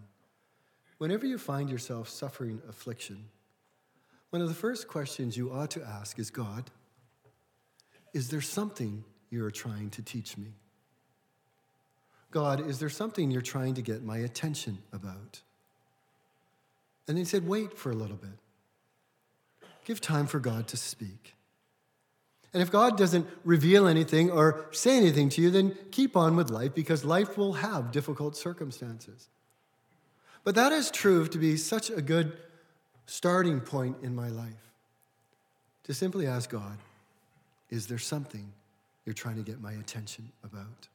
whenever 0.98 1.26
you 1.26 1.38
find 1.38 1.70
yourself 1.70 2.10
suffering 2.10 2.62
affliction, 2.70 3.26
one 4.30 4.42
of 4.42 4.48
the 4.48 4.54
first 4.54 4.88
questions 4.88 5.38
you 5.38 5.52
ought 5.52 5.72
to 5.72 5.84
ask 5.84 6.20
is 6.20 6.30
God, 6.30 6.70
is 8.14 8.30
there 8.30 8.42
something 8.42 9.04
you 9.30 9.44
are 9.46 9.52
trying 9.52 9.90
to 9.92 10.02
teach 10.02 10.38
me? 10.38 10.54
God, 12.32 12.68
is 12.68 12.80
there 12.80 12.90
something 12.90 13.32
you're 13.32 13.42
trying 13.42 13.74
to 13.76 13.82
get 13.82 14.04
my 14.04 14.18
attention 14.18 14.80
about? 14.92 15.42
And 17.08 17.18
he 17.18 17.24
said, 17.24 17.48
Wait 17.48 17.78
for 17.78 17.92
a 17.92 17.96
little 17.96 18.18
bit. 18.18 18.38
Give 19.86 20.02
time 20.02 20.28
for 20.28 20.40
God 20.40 20.68
to 20.70 20.78
speak. 20.78 21.37
And 22.54 22.62
if 22.62 22.72
God 22.72 22.98
doesn't 22.98 23.28
reveal 23.44 23.88
anything 23.88 24.32
or 24.32 24.66
say 24.72 24.98
anything 24.98 25.30
to 25.30 25.42
you, 25.42 25.52
then 25.52 25.78
keep 25.92 26.16
on 26.16 26.36
with 26.36 26.50
life 26.50 26.74
because 26.74 27.04
life 27.04 27.38
will 27.38 27.54
have 27.54 27.92
difficult 27.92 28.36
circumstances. 28.36 29.28
But 30.44 30.56
that 30.56 30.72
has 30.72 30.90
proved 30.92 31.34
to 31.34 31.38
be 31.38 31.58
such 31.58 31.90
a 31.90 32.02
good 32.02 32.38
starting 33.06 33.60
point 33.60 33.98
in 34.02 34.16
my 34.16 34.30
life 34.30 34.72
to 35.84 35.94
simply 35.94 36.26
ask 36.26 36.50
God, 36.50 36.78
is 37.70 37.88
there 37.88 37.98
something 37.98 38.52
you're 39.06 39.14
trying 39.14 39.36
to 39.36 39.44
get 39.44 39.62
my 39.62 39.74
attention 39.74 40.32
about? 40.44 40.88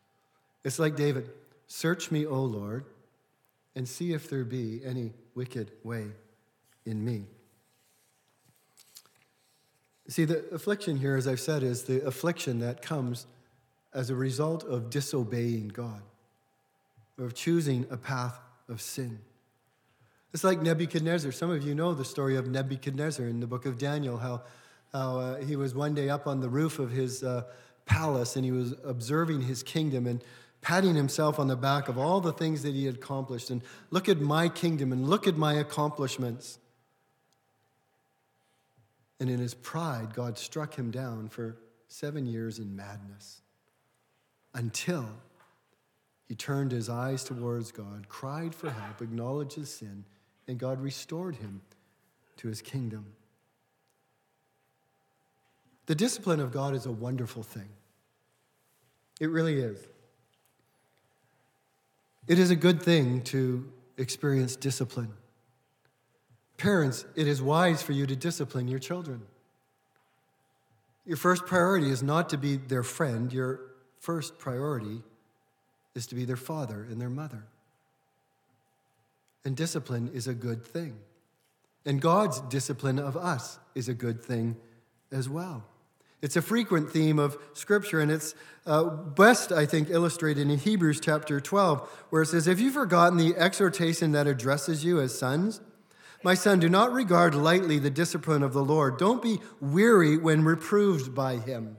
It's 0.65 0.79
like 0.79 0.97
David 0.97 1.29
Search 1.75 2.11
me, 2.11 2.27
O 2.27 2.43
Lord, 2.43 2.85
and 3.75 3.89
see 3.89 4.13
if 4.13 4.29
there 4.29 4.45
be 4.45 4.83
any 4.85 5.15
wicked 5.35 5.73
way 5.83 6.09
in 6.85 7.03
me. 7.03 7.25
See, 10.13 10.27
the 10.27 10.45
affliction 10.53 10.99
here, 10.99 11.17
as 11.17 11.27
I've 11.27 11.41
said, 11.41 11.63
is 11.63 11.85
the 11.85 12.05
affliction 12.07 12.59
that 12.59 12.83
comes 12.83 13.27
as 13.95 14.11
a 14.11 14.15
result 14.15 14.63
of 14.63 14.91
disobeying 14.91 15.69
God, 15.69 16.03
of 17.19 17.33
choosing 17.33 17.87
a 17.91 17.97
path 17.97 18.39
of 18.69 18.83
sin. 18.83 19.21
It's 20.35 20.45
like 20.45 20.61
Nebuchadnezzar. 20.61 21.33
Some 21.33 21.51
of 21.51 21.63
you 21.63 21.75
know 21.75 21.95
the 21.95 22.05
story 22.05 22.37
of 22.37 22.47
Nebuchadnezzar 22.47 23.25
in 23.25 23.41
the 23.41 23.47
book 23.47 23.65
of 23.65 23.79
Daniel, 23.79 24.19
how, 24.19 24.43
how 24.93 25.19
uh, 25.19 25.37
he 25.37 25.57
was 25.57 25.75
one 25.75 25.95
day 25.95 26.11
up 26.11 26.27
on 26.27 26.41
the 26.41 26.49
roof 26.51 26.79
of 26.79 26.91
his 26.91 27.25
uh, 27.25 27.45
palace 27.87 28.37
and 28.37 28.45
he 28.45 28.51
was 28.53 28.75
observing 28.85 29.41
his 29.41 29.63
kingdom. 29.63 30.07
And 30.07 30.23
patting 30.61 30.95
himself 30.95 31.39
on 31.39 31.49
the 31.49 31.57
back 31.57 31.89
of 31.89 31.97
all 31.97 32.21
the 32.21 32.35
things 32.35 32.63
that 32.65 32.75
he 32.75 32.85
had 32.85 32.97
accomplished 32.97 33.49
and 33.49 33.63
look 33.91 34.11
at 34.11 34.21
my 34.21 34.49
kingdom 34.51 34.93
and 34.93 35.09
look 35.09 35.27
at 35.27 35.39
my 35.39 35.55
accomplishments. 35.55 36.59
And 39.23 39.31
in 39.31 39.39
his 39.39 39.55
pride, 39.55 40.15
God 40.15 40.37
struck 40.37 40.75
him 40.75 40.91
down 40.91 41.29
for 41.29 41.57
seven 41.87 42.27
years 42.27 42.59
in 42.59 42.75
madness 42.75 43.41
until 44.53 45.07
he 46.27 46.35
turned 46.35 46.73
his 46.73 46.89
eyes 46.89 47.23
towards 47.23 47.71
God, 47.71 48.09
cried 48.09 48.53
for 48.53 48.69
help, 48.69 49.01
acknowledged 49.01 49.55
his 49.55 49.73
sin, 49.73 50.05
and 50.49 50.59
God 50.59 50.83
restored 50.83 51.37
him 51.37 51.61
to 52.39 52.49
his 52.49 52.61
kingdom. 52.61 53.07
The 55.87 55.95
discipline 55.95 56.41
of 56.41 56.51
God 56.51 56.75
is 56.75 56.87
a 56.87 56.91
wonderful 56.91 57.45
thing. 57.45 57.69
It 59.21 59.31
really 59.31 59.61
is. 59.61 59.87
It 62.27 62.41
is 62.41 62.51
a 62.51 62.57
good 62.57 62.83
thing 62.83 63.23
to 63.27 63.73
experience 63.97 64.57
discipline. 64.57 65.13
Parents, 66.63 67.05
it 67.17 67.27
is 67.27 67.43
wise 67.43 67.83
for 67.83 67.91
you 67.91 68.07
to 68.07 68.15
discipline 68.15 68.69
your 68.69 68.79
children. 68.79 69.23
Your 71.05 71.17
first 71.17 71.45
priority 71.45 71.91
is 71.91 72.05
not 72.05 72.29
to 72.29 72.39
be 72.39 72.55
their 72.55 72.85
friend, 72.85 73.33
your 73.33 73.59
first 73.99 74.39
priority 74.39 75.03
is 75.97 76.07
to 76.07 76.15
be 76.15 76.25
their 76.25 76.37
father 76.37 76.87
and 76.89 77.01
their 77.01 77.11
mother. 77.11 77.43
And 79.45 79.57
discipline 79.57 80.13
is 80.15 80.29
a 80.29 80.35
good 80.35 80.65
thing. 80.65 80.95
And 81.85 82.01
God's 82.01 82.41
discipline 82.43 83.01
of 83.01 83.17
us 83.17 83.59
is 83.75 83.89
a 83.89 83.95
good 83.95 84.23
thing 84.23 84.55
as 85.11 85.29
well. 85.29 85.65
It's 86.21 86.37
a 86.37 86.43
frequent 86.43 86.93
theme 86.93 87.19
of 87.19 87.37
Scripture, 87.55 87.99
and 87.99 88.09
it's 88.09 88.37
uh, 88.67 88.85
best, 88.85 89.51
I 89.51 89.67
think, 89.67 89.91
illustrated 89.91 90.49
in 90.49 90.57
Hebrews 90.57 91.01
chapter 91.01 91.41
12, 91.41 91.81
where 92.11 92.23
it 92.23 92.27
says, 92.27 92.47
Have 92.47 92.61
you 92.61 92.71
forgotten 92.71 93.19
the 93.19 93.35
exhortation 93.35 94.13
that 94.13 94.29
addresses 94.29 94.85
you 94.85 95.01
as 95.01 95.19
sons? 95.19 95.61
My 96.25 96.35
son, 96.35 96.61
do 96.61 96.69
not 96.69 96.93
regard 96.93 97.35
lightly 97.35 97.79
the 97.79 97.91
discipline 97.91 98.43
of 98.43 98.53
the 98.53 98.65
Lord. 98.65 98.99
Don't 98.99 99.23
be 99.23 99.41
weary 99.61 100.17
when 100.17 100.45
reproved 100.45 101.15
by 101.15 101.37
him. 101.37 101.77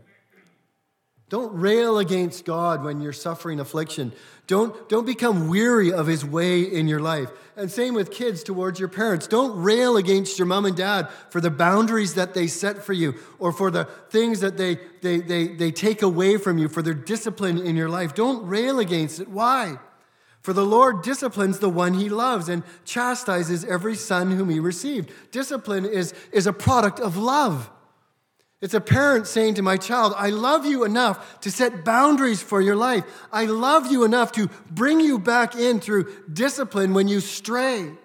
Don't 1.30 1.60
rail 1.60 1.98
against 1.98 2.46
God 2.46 2.84
when 2.84 3.02
you're 3.02 3.12
suffering 3.12 3.60
affliction. 3.60 4.12
Don't, 4.46 4.88
don't 4.88 5.06
become 5.06 5.48
weary 5.48 5.92
of 5.92 6.06
his 6.06 6.24
way 6.24 6.62
in 6.62 6.88
your 6.88 7.00
life. 7.00 7.32
And 7.56 7.72
same 7.72 7.96
with 7.96 8.12
kids 8.12 8.44
towards 8.44 8.80
your 8.80 8.90
parents. 8.90 9.26
Don't 9.26 9.64
rail 9.64 9.98
against 9.98 10.38
your 10.38 10.46
mom 10.46 10.66
and 10.66 10.76
dad 10.76 11.10
for 11.30 11.42
the 11.42 11.50
boundaries 11.50 12.14
that 12.16 12.36
they 12.36 12.46
set 12.46 12.84
for 12.84 12.94
you 12.94 13.16
or 13.40 13.52
for 13.52 13.72
the 13.72 13.86
things 14.12 14.42
that 14.42 14.58
they, 14.58 14.78
they, 15.02 15.22
they, 15.22 15.48
they 15.48 15.72
take 15.72 16.04
away 16.04 16.38
from 16.38 16.60
you, 16.60 16.70
for 16.70 16.84
their 16.84 16.94
discipline 16.94 17.58
in 17.58 17.76
your 17.76 17.90
life. 17.90 18.14
Don't 18.14 18.46
rail 18.46 18.78
against 18.78 19.20
it. 19.20 19.28
Why? 19.28 19.80
For 20.44 20.52
the 20.52 20.66
Lord 20.66 21.02
disciplines 21.02 21.60
the 21.60 21.70
one 21.70 21.94
he 21.94 22.10
loves 22.10 22.50
and 22.50 22.64
chastises 22.84 23.64
every 23.64 23.96
son 23.96 24.32
whom 24.32 24.50
he 24.50 24.60
received. 24.60 25.12
Discipline 25.32 25.86
is, 25.86 26.14
is 26.34 26.46
a 26.46 26.54
product 26.54 27.00
of 27.00 27.16
love. 27.16 27.70
It's 28.60 28.74
a 28.74 28.82
parent 28.82 29.26
saying 29.26 29.56
to 29.56 29.62
my 29.62 29.78
child, 29.78 30.14
I 30.18 30.30
love 30.30 30.66
you 30.66 30.84
enough 30.84 31.40
to 31.42 31.52
set 31.52 31.86
boundaries 31.86 32.42
for 32.42 32.62
your 32.62 32.76
life. 32.76 33.04
I 33.32 33.46
love 33.46 33.90
you 33.92 34.04
enough 34.04 34.34
to 34.34 34.50
bring 34.70 35.00
you 35.00 35.18
back 35.18 35.56
in 35.56 35.80
through 35.80 36.14
discipline 36.32 36.94
when 36.94 37.08
you 37.08 37.22
stray. 37.22 37.84
He 37.84 37.96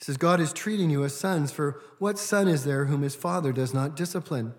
says, 0.00 0.16
God 0.16 0.40
is 0.40 0.52
treating 0.52 0.90
you 0.90 1.04
as 1.04 1.16
sons, 1.16 1.52
for 1.52 1.80
what 1.98 2.18
son 2.18 2.48
is 2.48 2.64
there 2.64 2.86
whom 2.86 3.02
his 3.02 3.14
father 3.14 3.52
does 3.52 3.72
not 3.72 3.96
discipline? 3.96 4.54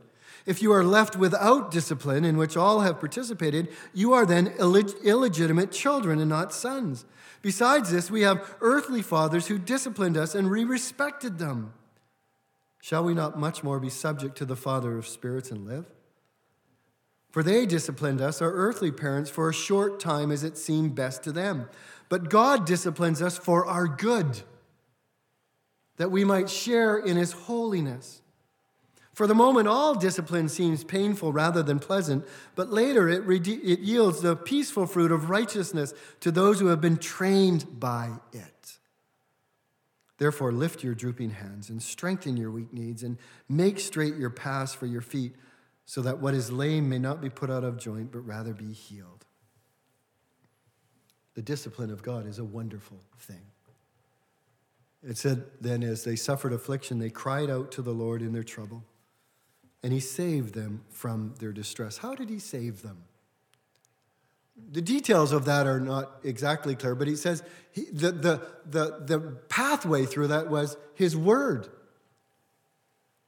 If 0.46 0.62
you 0.62 0.74
are 0.74 0.84
left 0.84 1.16
without 1.16 1.72
discipline, 1.72 2.26
in 2.26 2.38
which 2.38 2.58
all 2.58 2.82
have 2.82 3.00
participated, 3.00 3.70
you 3.94 4.14
are 4.14 4.26
then 4.26 4.48
illeg- 4.58 5.02
illegitimate 5.04 5.72
children 5.72 6.20
and 6.20 6.30
not 6.30 6.54
sons. 6.54 7.06
Besides 7.42 7.92
this, 7.92 8.12
we 8.12 8.22
have 8.22 8.56
earthly 8.60 9.02
fathers 9.02 9.48
who 9.48 9.58
disciplined 9.58 10.18
us, 10.18 10.36
and 10.36 10.50
we 10.50 10.64
respected 10.64 11.38
them. 11.38 11.74
Shall 12.82 13.06
we 13.06 13.14
not 13.14 13.40
much 13.40 13.64
more 13.64 13.80
be 13.80 13.90
subject 13.90 14.38
to 14.40 14.46
the 14.46 14.58
Father 14.58 14.98
of 14.98 15.08
spirits 15.08 15.52
and 15.52 15.66
live? 15.66 15.86
For 17.32 17.42
they 17.42 17.66
disciplined 17.66 18.20
us, 18.20 18.42
our 18.42 18.52
earthly 18.52 18.92
parents, 18.92 19.30
for 19.30 19.50
a 19.50 19.54
short 19.54 20.00
time 20.00 20.30
as 20.32 20.44
it 20.44 20.58
seemed 20.58 20.94
best 20.94 21.24
to 21.24 21.32
them. 21.32 21.70
But 22.10 22.30
God 22.30 22.66
disciplines 22.66 23.22
us 23.22 23.38
for 23.38 23.66
our 23.66 23.88
good, 23.88 24.42
that 25.96 26.12
we 26.12 26.26
might 26.26 26.50
share 26.50 26.98
in 26.98 27.16
his 27.16 27.32
holiness. 27.32 28.22
For 29.14 29.28
the 29.28 29.36
moment, 29.36 29.68
all 29.68 29.94
discipline 29.94 30.50
seems 30.50 30.84
painful 30.84 31.32
rather 31.32 31.62
than 31.62 31.78
pleasant, 31.78 32.26
but 32.56 32.72
later 32.72 33.08
it, 33.08 33.24
it 33.48 33.80
yields 33.80 34.22
the 34.22 34.36
peaceful 34.36 34.88
fruit 34.88 35.12
of 35.12 35.30
righteousness 35.30 35.94
to 36.22 36.32
those 36.32 36.60
who 36.60 36.68
have 36.68 36.82
been 36.82 36.98
trained 36.98 37.80
by 37.80 38.12
it. 38.32 38.80
Therefore, 40.18 40.52
lift 40.52 40.84
your 40.84 40.96
drooping 40.96 41.32
hands 41.32 41.70
and 41.70 41.82
strengthen 41.82 42.38
your 42.38 42.50
weak 42.50 42.74
knees 42.74 43.04
and 43.04 43.18
make 43.48 43.80
straight 43.80 44.16
your 44.16 44.30
paths 44.30 44.74
for 44.74 44.88
your 44.88 45.02
feet, 45.02 45.36
so 45.86 46.02
that 46.02 46.20
what 46.20 46.34
is 46.34 46.52
lame 46.52 46.90
may 46.90 46.98
not 46.98 47.22
be 47.22 47.30
put 47.30 47.52
out 47.52 47.64
of 47.64 47.78
joint, 47.78 48.12
but 48.12 48.26
rather 48.26 48.54
be 48.54 48.72
healed. 48.72 49.26
the 51.36 51.42
discipline 51.42 51.90
of 51.90 52.04
God 52.04 52.28
is 52.28 52.40
a 52.40 52.44
wonderful 52.44 53.00
thing. 53.18 53.42
It 55.08 55.18
said, 55.18 55.44
then, 55.60 55.84
as 55.84 56.04
they 56.04 56.16
suffered 56.16 56.54
affliction, 56.54 57.00
they 57.00 57.10
cried 57.10 57.50
out 57.50 57.72
to 57.74 57.82
the 57.82 57.92
Lord 57.92 58.22
in 58.22 58.32
their 58.32 58.44
trouble, 58.44 58.84
and 59.84 59.92
He 59.92 60.00
saved 60.00 60.54
them 60.54 60.84
from 60.90 61.36
their 61.40 61.52
distress. 61.52 61.98
How 61.98 62.16
did 62.16 62.30
He 62.30 62.40
save 62.40 62.82
them? 62.82 63.04
The 64.72 64.82
details 64.82 65.32
of 65.32 65.46
that 65.46 65.68
are 65.68 65.80
not 65.80 66.20
exactly 66.24 66.76
clear, 66.76 66.96
but 66.96 67.08
He 67.08 67.16
says 67.16 67.44
he, 67.72 67.86
the, 67.92 68.12
the, 68.12 68.48
the, 68.66 69.04
the 69.06 69.20
pathway 69.50 70.06
through 70.06 70.28
that 70.28 70.50
was 70.50 70.78
His 70.96 71.18
Word. 71.18 71.68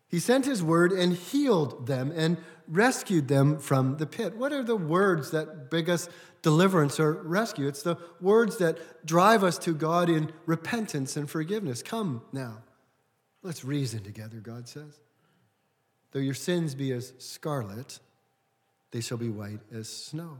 He 0.07 0.19
sent 0.19 0.45
His 0.45 0.63
Word 0.63 0.91
and 0.91 1.13
healed 1.13 1.87
them 1.87 2.13
and 2.15 2.37
rescued 2.67 3.27
them 3.27 3.59
from 3.59 3.97
the 3.97 4.05
pit. 4.05 4.37
What 4.37 4.53
are 4.53 4.63
the 4.63 4.75
words 4.75 5.31
that 5.31 5.69
bring 5.69 5.89
us 5.89 6.09
deliverance 6.41 6.99
or 6.99 7.13
rescue? 7.13 7.67
It's 7.67 7.83
the 7.83 7.97
words 8.21 8.57
that 8.57 9.05
drive 9.05 9.43
us 9.43 9.57
to 9.59 9.73
God 9.73 10.09
in 10.09 10.31
repentance 10.45 11.17
and 11.17 11.29
forgiveness. 11.29 11.83
Come 11.83 12.21
now, 12.31 12.63
let's 13.43 13.65
reason 13.65 14.03
together, 14.03 14.37
God 14.37 14.67
says. 14.67 14.99
Though 16.15 16.21
your 16.21 16.33
sins 16.33 16.75
be 16.75 16.93
as 16.93 17.11
scarlet, 17.17 17.99
they 18.91 19.01
shall 19.01 19.17
be 19.17 19.27
white 19.27 19.59
as 19.73 19.89
snow. 19.89 20.37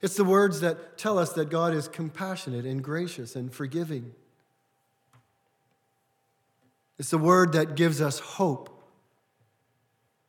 It's 0.00 0.16
the 0.16 0.24
words 0.24 0.58
that 0.58 0.98
tell 0.98 1.20
us 1.20 1.34
that 1.34 1.50
God 1.50 1.72
is 1.72 1.86
compassionate 1.86 2.64
and 2.64 2.82
gracious 2.82 3.36
and 3.36 3.54
forgiving. 3.54 4.12
It's 6.98 7.10
the 7.10 7.18
word 7.18 7.52
that 7.52 7.76
gives 7.76 8.00
us 8.00 8.18
hope 8.18 8.70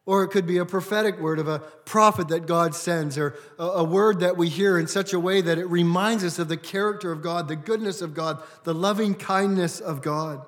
or 0.05 0.23
it 0.23 0.27
could 0.27 0.45
be 0.45 0.57
a 0.57 0.65
prophetic 0.65 1.19
word 1.19 1.39
of 1.39 1.47
a 1.47 1.59
prophet 1.85 2.27
that 2.27 2.45
God 2.45 2.75
sends, 2.75 3.17
or 3.17 3.35
a, 3.57 3.83
word 3.83 4.19
that 4.19 4.35
we 4.35 4.49
hear 4.49 4.77
in 4.77 4.85
such 4.85 5.13
a 5.13 5.19
way 5.19 5.39
that 5.39 5.57
it 5.57 5.65
reminds 5.67 6.25
us 6.25 6.39
of 6.39 6.49
the 6.49 6.57
character 6.57 7.11
of 7.11 7.21
God, 7.21 7.47
the 7.47 7.55
goodness 7.55 8.01
of 8.01 8.13
God, 8.13 8.43
the 8.65 8.73
loving 8.73 9.15
kindness 9.15 9.79
of 9.79 10.01
God. 10.01 10.45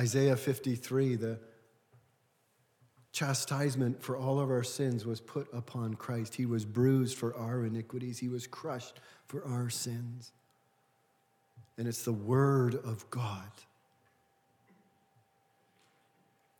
Isaiah 0.00 0.34
53, 0.36 1.16
the 1.16 1.38
chastisement 3.12 4.02
for 4.02 4.16
all 4.16 4.40
of 4.40 4.50
our 4.50 4.62
sins 4.62 5.04
was 5.04 5.20
put 5.20 5.46
upon 5.52 5.92
Christ. 5.92 6.34
He 6.36 6.46
was 6.46 6.64
bruised 6.64 7.18
for 7.18 7.36
our 7.36 7.66
iniquities, 7.66 8.18
He 8.18 8.28
was 8.28 8.46
crushed 8.46 8.98
for 9.26 9.44
our 9.44 9.68
sins. 9.68 10.32
And 11.76 11.86
it's 11.86 12.02
the 12.02 12.14
Word 12.14 12.76
of 12.76 13.08
God 13.10 13.50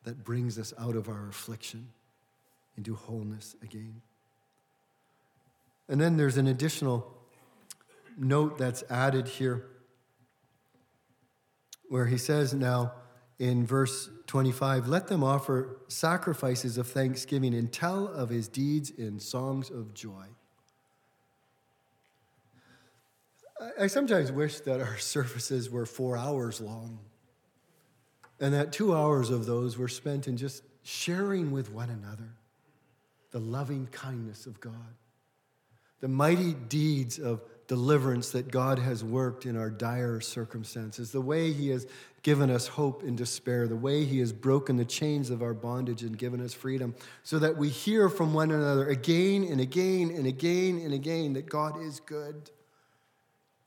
that 0.04 0.22
brings 0.22 0.58
us 0.58 0.74
out 0.78 0.94
of 0.94 1.08
our 1.08 1.28
affliction 1.30 1.88
into 2.76 2.94
wholeness 2.94 3.56
again. 3.62 4.02
And 5.88 5.98
then 5.98 6.18
there's 6.18 6.36
an 6.36 6.46
additional 6.46 7.10
note 8.18 8.58
that's 8.58 8.84
added 8.90 9.28
here 9.28 9.64
where 11.88 12.06
he 12.06 12.18
says 12.18 12.52
now 12.52 12.92
in 13.40 13.66
verse 13.66 14.10
25, 14.26 14.86
let 14.86 15.08
them 15.08 15.24
offer 15.24 15.78
sacrifices 15.88 16.76
of 16.76 16.86
thanksgiving 16.86 17.54
and 17.54 17.72
tell 17.72 18.06
of 18.06 18.28
his 18.28 18.48
deeds 18.48 18.90
in 18.90 19.18
songs 19.18 19.70
of 19.70 19.94
joy. 19.94 20.26
I 23.80 23.86
sometimes 23.86 24.30
wish 24.30 24.60
that 24.60 24.80
our 24.80 24.98
services 24.98 25.70
were 25.70 25.86
four 25.86 26.18
hours 26.18 26.60
long. 26.60 26.98
And 28.38 28.54
that 28.54 28.72
two 28.72 28.94
hours 28.94 29.30
of 29.30 29.46
those 29.46 29.76
were 29.76 29.88
spent 29.88 30.28
in 30.28 30.36
just 30.36 30.62
sharing 30.82 31.50
with 31.50 31.72
one 31.72 31.90
another 31.90 32.36
the 33.30 33.38
loving 33.38 33.86
kindness 33.86 34.44
of 34.46 34.60
God, 34.60 34.94
the 36.00 36.08
mighty 36.08 36.52
deeds 36.52 37.18
of 37.18 37.42
deliverance 37.70 38.30
that 38.30 38.50
God 38.50 38.80
has 38.80 39.04
worked 39.04 39.46
in 39.46 39.56
our 39.56 39.70
dire 39.70 40.20
circumstances, 40.20 41.12
the 41.12 41.20
way 41.20 41.52
He 41.52 41.68
has 41.68 41.86
given 42.24 42.50
us 42.50 42.66
hope 42.66 43.04
in 43.04 43.14
despair, 43.14 43.68
the 43.68 43.76
way 43.76 44.04
He 44.04 44.18
has 44.18 44.32
broken 44.32 44.76
the 44.76 44.84
chains 44.84 45.30
of 45.30 45.40
our 45.40 45.54
bondage 45.54 46.02
and 46.02 46.18
given 46.18 46.40
us 46.40 46.52
freedom, 46.52 46.96
so 47.22 47.38
that 47.38 47.56
we 47.56 47.68
hear 47.68 48.08
from 48.08 48.34
one 48.34 48.50
another 48.50 48.88
again 48.88 49.44
and 49.44 49.60
again 49.60 50.10
and 50.10 50.26
again 50.26 50.80
and 50.80 50.92
again 50.92 51.34
that 51.34 51.48
God 51.48 51.80
is 51.80 52.00
good 52.00 52.50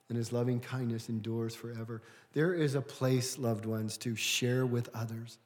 and 0.09 0.17
his 0.17 0.33
loving 0.33 0.59
kindness 0.59 1.07
endures 1.07 1.55
forever. 1.55 2.01
There 2.33 2.53
is 2.53 2.75
a 2.75 2.81
place, 2.81 3.37
loved 3.39 3.65
ones, 3.65 3.97
to 3.99 4.17
share 4.17 4.65
with 4.65 4.89
others 4.93 5.37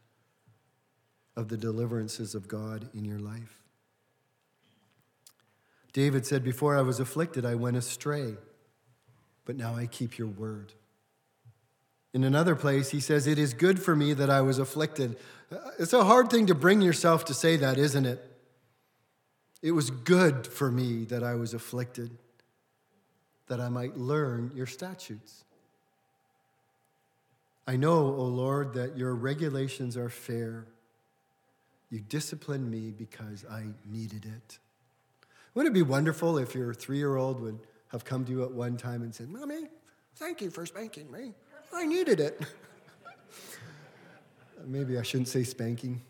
of 1.36 1.48
the 1.48 1.58
deliverances 1.58 2.34
of 2.34 2.48
God 2.48 2.90
in 2.96 3.06
your 3.06 3.20
life. 3.20 3.62
David 5.94 6.26
said, 6.26 6.44
Before 6.44 6.76
I 6.76 6.82
was 6.82 7.00
afflicted, 7.00 7.46
I 7.46 7.54
went 7.54 7.78
astray, 7.78 8.36
but 9.48 9.56
now 9.56 9.74
I 9.76 9.88
keep 9.88 10.18
your 10.18 10.28
word. 10.28 10.74
In 12.14 12.26
another 12.26 12.54
place, 12.54 12.90
he 12.90 13.00
says, 13.00 13.26
It 13.26 13.40
is 13.40 13.54
good 13.54 13.82
for 13.82 13.96
me 13.96 14.14
that 14.14 14.30
I 14.30 14.42
was 14.42 14.60
afflicted. 14.60 15.18
Uh, 15.50 15.58
it's 15.80 15.94
a 15.94 16.04
hard 16.04 16.30
thing 16.30 16.48
to 16.48 16.56
bring 16.56 16.82
yourself 16.82 17.24
to 17.26 17.34
say 17.34 17.56
that, 17.56 17.78
isn't 17.78 18.06
it? 18.06 18.22
It 19.62 19.72
was 19.72 19.90
good 19.90 20.46
for 20.46 20.70
me 20.70 21.06
that 21.06 21.24
I 21.24 21.36
was 21.36 21.54
afflicted 21.54 22.12
that 23.48 23.62
I 23.62 23.70
might 23.70 23.96
learn 23.96 24.52
your 24.54 24.66
statutes. 24.66 25.46
I 27.66 27.78
know, 27.78 28.00
O 28.00 28.24
Lord, 28.24 28.74
that 28.74 28.98
your 28.98 29.16
regulations 29.16 29.96
are 29.96 30.10
fair. 30.10 30.66
You 31.90 32.02
disciplined 32.02 32.70
me 32.70 32.92
because 32.92 33.46
I 33.50 33.68
needed 33.90 34.26
it. 34.26 34.60
Wouldn't 35.54 35.74
it 35.74 35.80
be 35.80 35.90
wonderful 35.90 36.38
if 36.38 36.54
your 36.54 36.74
three 36.74 36.98
year 36.98 37.16
old 37.16 37.40
would 37.40 37.60
have 37.90 38.06
come 38.06 38.26
to 38.26 38.32
you 38.32 38.44
at 38.44 38.52
one 38.52 38.78
time 38.78 39.02
and 39.02 39.14
said, 39.14 39.30
Mommy, 39.30 39.68
thank 40.16 40.42
you 40.42 40.50
for 40.50 40.66
spanking 40.66 41.12
me. 41.12 41.34
I 41.74 41.86
needed 41.86 42.20
it. 42.20 42.42
Maybe 44.66 44.98
I 44.98 45.04
shouldn't 45.04 45.28
say 45.28 45.44
spanking. 45.44 46.02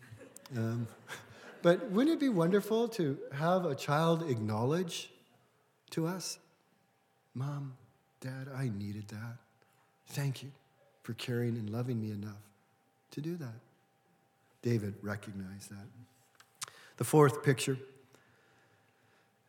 Um, 0.56 0.86
but 1.62 1.90
wouldn't 1.90 2.16
it 2.16 2.20
be 2.20 2.28
wonderful 2.28 2.88
to 2.88 3.18
have 3.32 3.64
a 3.64 3.74
child 3.74 4.28
acknowledge 4.28 5.10
to 5.90 6.06
us 6.06 6.38
Mom, 7.34 7.74
Dad, 8.20 8.48
I 8.56 8.68
needed 8.68 9.06
that. 9.08 9.36
Thank 10.08 10.42
you 10.42 10.50
for 11.04 11.12
caring 11.14 11.56
and 11.56 11.70
loving 11.70 12.00
me 12.00 12.10
enough 12.10 12.42
to 13.12 13.20
do 13.20 13.36
that. 13.36 13.54
David 14.62 14.94
recognized 15.02 15.70
that. 15.70 15.86
The 16.96 17.04
fourth 17.04 17.44
picture 17.44 17.78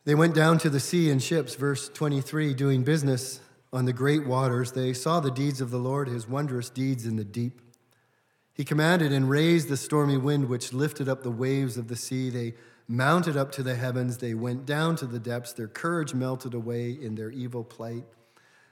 they 0.04 0.14
went 0.14 0.34
down 0.34 0.58
to 0.58 0.70
the 0.70 0.80
sea 0.80 1.10
in 1.10 1.18
ships, 1.18 1.54
verse 1.54 1.88
23, 1.88 2.54
doing 2.54 2.82
business 2.82 3.40
on 3.72 3.84
the 3.84 3.92
great 3.92 4.26
waters. 4.26 4.72
They 4.72 4.92
saw 4.92 5.20
the 5.20 5.30
deeds 5.30 5.60
of 5.60 5.70
the 5.70 5.78
Lord, 5.78 6.08
his 6.08 6.28
wondrous 6.28 6.70
deeds 6.70 7.06
in 7.06 7.16
the 7.16 7.24
deep. 7.24 7.60
He 8.52 8.64
commanded 8.64 9.12
and 9.12 9.28
raised 9.28 9.68
the 9.68 9.76
stormy 9.76 10.16
wind, 10.16 10.48
which 10.48 10.72
lifted 10.72 11.08
up 11.08 11.22
the 11.22 11.30
waves 11.30 11.76
of 11.76 11.88
the 11.88 11.96
sea. 11.96 12.30
They 12.30 12.54
mounted 12.88 13.36
up 13.36 13.52
to 13.52 13.62
the 13.62 13.76
heavens. 13.76 14.18
They 14.18 14.34
went 14.34 14.66
down 14.66 14.96
to 14.96 15.06
the 15.06 15.20
depths. 15.20 15.52
Their 15.52 15.68
courage 15.68 16.14
melted 16.14 16.54
away 16.54 16.90
in 16.90 17.14
their 17.14 17.30
evil 17.30 17.62
plight. 17.62 18.04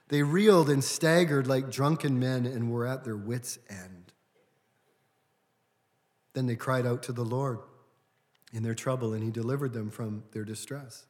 They 0.08 0.22
reeled 0.22 0.70
and 0.70 0.82
staggered 0.82 1.46
like 1.46 1.70
drunken 1.70 2.18
men 2.18 2.46
and 2.46 2.70
were 2.70 2.86
at 2.86 3.04
their 3.04 3.16
wits' 3.16 3.58
end. 3.68 4.12
Then 6.32 6.46
they 6.46 6.56
cried 6.56 6.86
out 6.86 7.02
to 7.04 7.12
the 7.12 7.24
Lord 7.24 7.58
in 8.52 8.62
their 8.62 8.74
trouble, 8.74 9.12
and 9.12 9.22
He 9.22 9.30
delivered 9.30 9.72
them 9.72 9.90
from 9.90 10.24
their 10.32 10.44
distress. 10.44 11.06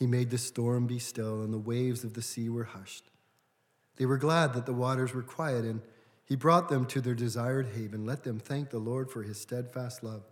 He 0.00 0.08
made 0.08 0.30
the 0.30 0.38
storm 0.38 0.88
be 0.88 0.98
still, 0.98 1.42
and 1.42 1.52
the 1.52 1.58
waves 1.58 2.02
of 2.02 2.14
the 2.14 2.22
sea 2.22 2.48
were 2.48 2.64
hushed. 2.64 3.04
They 3.96 4.06
were 4.06 4.18
glad 4.18 4.54
that 4.54 4.66
the 4.66 4.72
waters 4.72 5.14
were 5.14 5.22
quiet, 5.22 5.64
and 5.64 5.82
He 6.24 6.34
brought 6.34 6.68
them 6.68 6.86
to 6.86 7.00
their 7.00 7.14
desired 7.14 7.68
haven. 7.76 8.04
Let 8.04 8.24
them 8.24 8.40
thank 8.40 8.70
the 8.70 8.80
Lord 8.80 9.08
for 9.08 9.22
His 9.22 9.40
steadfast 9.40 10.02
love 10.02 10.24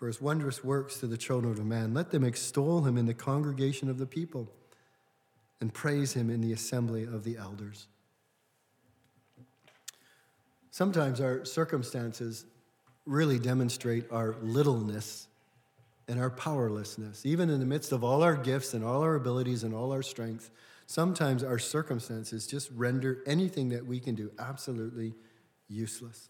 for 0.00 0.06
his 0.06 0.18
wondrous 0.18 0.64
works 0.64 0.96
to 0.96 1.06
the 1.06 1.18
children 1.18 1.52
of 1.52 1.66
man. 1.66 1.92
Let 1.92 2.10
them 2.10 2.24
extol 2.24 2.84
him 2.84 2.96
in 2.96 3.04
the 3.04 3.12
congregation 3.12 3.90
of 3.90 3.98
the 3.98 4.06
people 4.06 4.50
and 5.60 5.74
praise 5.74 6.14
him 6.14 6.30
in 6.30 6.40
the 6.40 6.54
assembly 6.54 7.04
of 7.04 7.22
the 7.22 7.36
elders. 7.36 7.86
Sometimes 10.70 11.20
our 11.20 11.44
circumstances 11.44 12.46
really 13.04 13.38
demonstrate 13.38 14.10
our 14.10 14.36
littleness 14.40 15.26
and 16.10 16.20
our 16.20 16.28
powerlessness. 16.28 17.24
Even 17.24 17.48
in 17.48 17.60
the 17.60 17.66
midst 17.66 17.92
of 17.92 18.02
all 18.02 18.24
our 18.24 18.34
gifts 18.34 18.74
and 18.74 18.84
all 18.84 19.02
our 19.02 19.14
abilities 19.14 19.62
and 19.62 19.72
all 19.72 19.92
our 19.92 20.02
strength, 20.02 20.50
sometimes 20.86 21.44
our 21.44 21.58
circumstances 21.58 22.48
just 22.48 22.68
render 22.72 23.22
anything 23.26 23.68
that 23.68 23.86
we 23.86 24.00
can 24.00 24.16
do 24.16 24.30
absolutely 24.40 25.14
useless. 25.68 26.28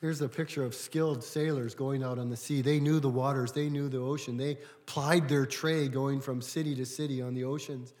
Here's 0.00 0.22
a 0.22 0.28
picture 0.28 0.64
of 0.64 0.74
skilled 0.74 1.22
sailors 1.22 1.74
going 1.74 2.02
out 2.02 2.18
on 2.18 2.30
the 2.30 2.36
sea. 2.36 2.62
They 2.62 2.80
knew 2.80 3.00
the 3.00 3.10
waters, 3.10 3.52
they 3.52 3.68
knew 3.68 3.90
the 3.90 3.98
ocean. 3.98 4.38
They 4.38 4.56
plied 4.86 5.28
their 5.28 5.44
trade 5.44 5.92
going 5.92 6.22
from 6.22 6.40
city 6.40 6.74
to 6.76 6.86
city 6.86 7.20
on 7.20 7.34
the 7.34 7.44
oceans. 7.44 7.92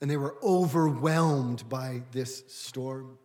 And 0.00 0.10
they 0.10 0.16
were 0.16 0.36
overwhelmed 0.42 1.68
by 1.68 2.02
this 2.12 2.44
storm. 2.48 3.18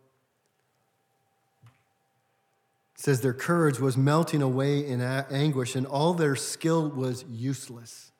Says 3.00 3.22
their 3.22 3.32
courage 3.32 3.80
was 3.80 3.96
melting 3.96 4.42
away 4.42 4.86
in 4.86 5.00
anguish 5.00 5.74
and 5.74 5.86
all 5.86 6.12
their 6.12 6.36
skill 6.36 6.90
was 6.90 7.24
useless. 7.30 8.12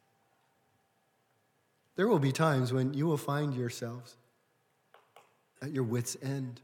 There 1.96 2.08
will 2.08 2.18
be 2.18 2.32
times 2.32 2.72
when 2.72 2.94
you 2.94 3.06
will 3.06 3.18
find 3.18 3.54
yourselves 3.54 4.16
at 5.60 5.72
your 5.72 5.84
wits' 5.84 6.16
end. 6.22 6.62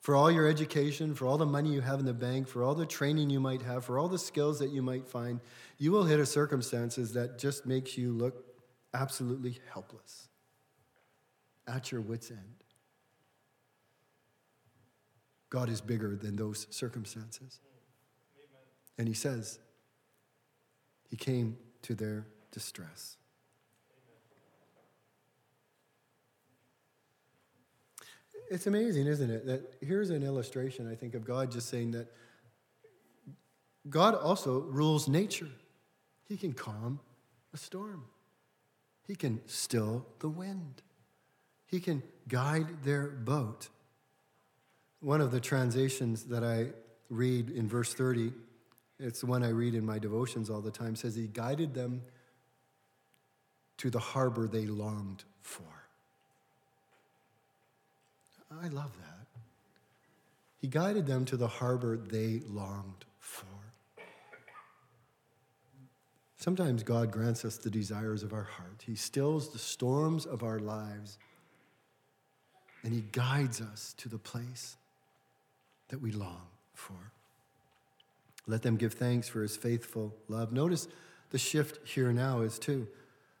For 0.00 0.16
all 0.16 0.32
your 0.32 0.48
education, 0.48 1.14
for 1.14 1.28
all 1.28 1.38
the 1.38 1.46
money 1.46 1.72
you 1.72 1.80
have 1.80 2.00
in 2.00 2.06
the 2.06 2.12
bank, 2.12 2.48
for 2.48 2.64
all 2.64 2.74
the 2.74 2.84
training 2.84 3.30
you 3.30 3.38
might 3.38 3.62
have, 3.62 3.84
for 3.84 4.00
all 4.00 4.08
the 4.08 4.18
skills 4.18 4.58
that 4.58 4.70
you 4.70 4.82
might 4.82 5.06
find, 5.06 5.38
you 5.78 5.92
will 5.92 6.04
hit 6.04 6.18
a 6.18 6.26
circumstances 6.26 7.12
that 7.12 7.38
just 7.38 7.66
makes 7.66 7.96
you 7.96 8.10
look 8.10 8.44
absolutely 8.94 9.60
helpless 9.72 10.26
at 11.68 11.92
your 11.92 12.00
wits' 12.00 12.32
end. 12.32 12.65
God 15.50 15.68
is 15.68 15.80
bigger 15.80 16.16
than 16.16 16.36
those 16.36 16.66
circumstances. 16.70 17.60
And 18.98 19.06
he 19.06 19.14
says, 19.14 19.58
He 21.08 21.16
came 21.16 21.56
to 21.82 21.94
their 21.94 22.26
distress. 22.50 23.16
It's 28.48 28.66
amazing, 28.66 29.06
isn't 29.06 29.30
it? 29.30 29.46
That 29.46 29.74
here's 29.80 30.10
an 30.10 30.22
illustration, 30.22 30.90
I 30.90 30.94
think, 30.94 31.14
of 31.14 31.24
God 31.24 31.50
just 31.50 31.68
saying 31.68 31.92
that 31.92 32.12
God 33.88 34.14
also 34.14 34.60
rules 34.60 35.08
nature. 35.08 35.50
He 36.28 36.36
can 36.36 36.52
calm 36.52 37.00
a 37.54 37.56
storm, 37.56 38.04
He 39.06 39.14
can 39.14 39.40
still 39.46 40.06
the 40.20 40.28
wind, 40.28 40.82
He 41.66 41.80
can 41.80 42.02
guide 42.28 42.84
their 42.84 43.08
boat. 43.08 43.68
One 45.00 45.20
of 45.20 45.30
the 45.30 45.40
translations 45.40 46.24
that 46.24 46.42
I 46.42 46.68
read 47.10 47.50
in 47.50 47.68
verse 47.68 47.94
30, 47.94 48.32
it's 48.98 49.20
the 49.20 49.26
one 49.26 49.42
I 49.42 49.50
read 49.50 49.74
in 49.74 49.84
my 49.84 49.98
devotions 49.98 50.50
all 50.50 50.60
the 50.60 50.70
time, 50.70 50.96
says, 50.96 51.14
He 51.14 51.26
guided 51.26 51.74
them 51.74 52.02
to 53.78 53.90
the 53.90 53.98
harbor 53.98 54.48
they 54.48 54.66
longed 54.66 55.24
for. 55.40 55.62
I 58.62 58.68
love 58.68 58.96
that. 58.98 59.26
He 60.60 60.68
guided 60.68 61.06
them 61.06 61.24
to 61.26 61.36
the 61.36 61.48
harbor 61.48 61.96
they 61.96 62.40
longed 62.48 63.04
for. 63.18 63.46
Sometimes 66.38 66.82
God 66.82 67.10
grants 67.10 67.44
us 67.44 67.56
the 67.56 67.70
desires 67.70 68.22
of 68.22 68.32
our 68.32 68.44
heart. 68.44 68.84
He 68.86 68.94
stills 68.94 69.52
the 69.52 69.58
storms 69.58 70.26
of 70.26 70.42
our 70.42 70.58
lives, 70.58 71.18
and 72.82 72.94
He 72.94 73.04
guides 73.12 73.60
us 73.60 73.94
to 73.98 74.08
the 74.08 74.18
place 74.18 74.76
that 75.88 76.00
we 76.00 76.12
long 76.12 76.42
for. 76.74 77.12
Let 78.46 78.62
them 78.62 78.76
give 78.76 78.94
thanks 78.94 79.28
for 79.28 79.42
His 79.42 79.56
faithful 79.56 80.14
love. 80.28 80.52
Notice 80.52 80.88
the 81.30 81.38
shift 81.38 81.86
here 81.88 82.12
now 82.12 82.40
is 82.40 82.58
too. 82.58 82.86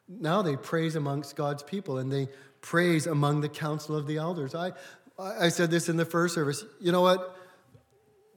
Now 0.08 0.42
they 0.42 0.56
praise 0.56 0.96
amongst 0.96 1.36
God's 1.36 1.62
people 1.62 1.98
and 1.98 2.12
they 2.12 2.28
praise 2.60 3.06
among 3.06 3.40
the 3.40 3.48
council 3.48 3.96
of 3.96 4.06
the 4.06 4.16
elders. 4.16 4.54
I, 4.54 4.72
I 5.18 5.48
said 5.48 5.70
this 5.70 5.88
in 5.88 5.96
the 5.96 6.04
first 6.04 6.34
service. 6.34 6.64
You 6.80 6.92
know 6.92 7.02
what? 7.02 7.36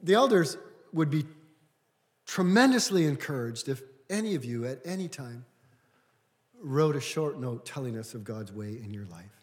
The 0.03 0.13
elders 0.13 0.57
would 0.93 1.09
be 1.09 1.25
tremendously 2.25 3.05
encouraged 3.05 3.69
if 3.69 3.81
any 4.09 4.35
of 4.35 4.45
you 4.45 4.65
at 4.65 4.79
any 4.85 5.07
time 5.07 5.45
wrote 6.61 6.95
a 6.95 7.01
short 7.01 7.39
note 7.39 7.65
telling 7.65 7.97
us 7.97 8.13
of 8.13 8.23
God's 8.23 8.51
way 8.51 8.79
in 8.83 8.93
your 8.93 9.05
life. 9.05 9.38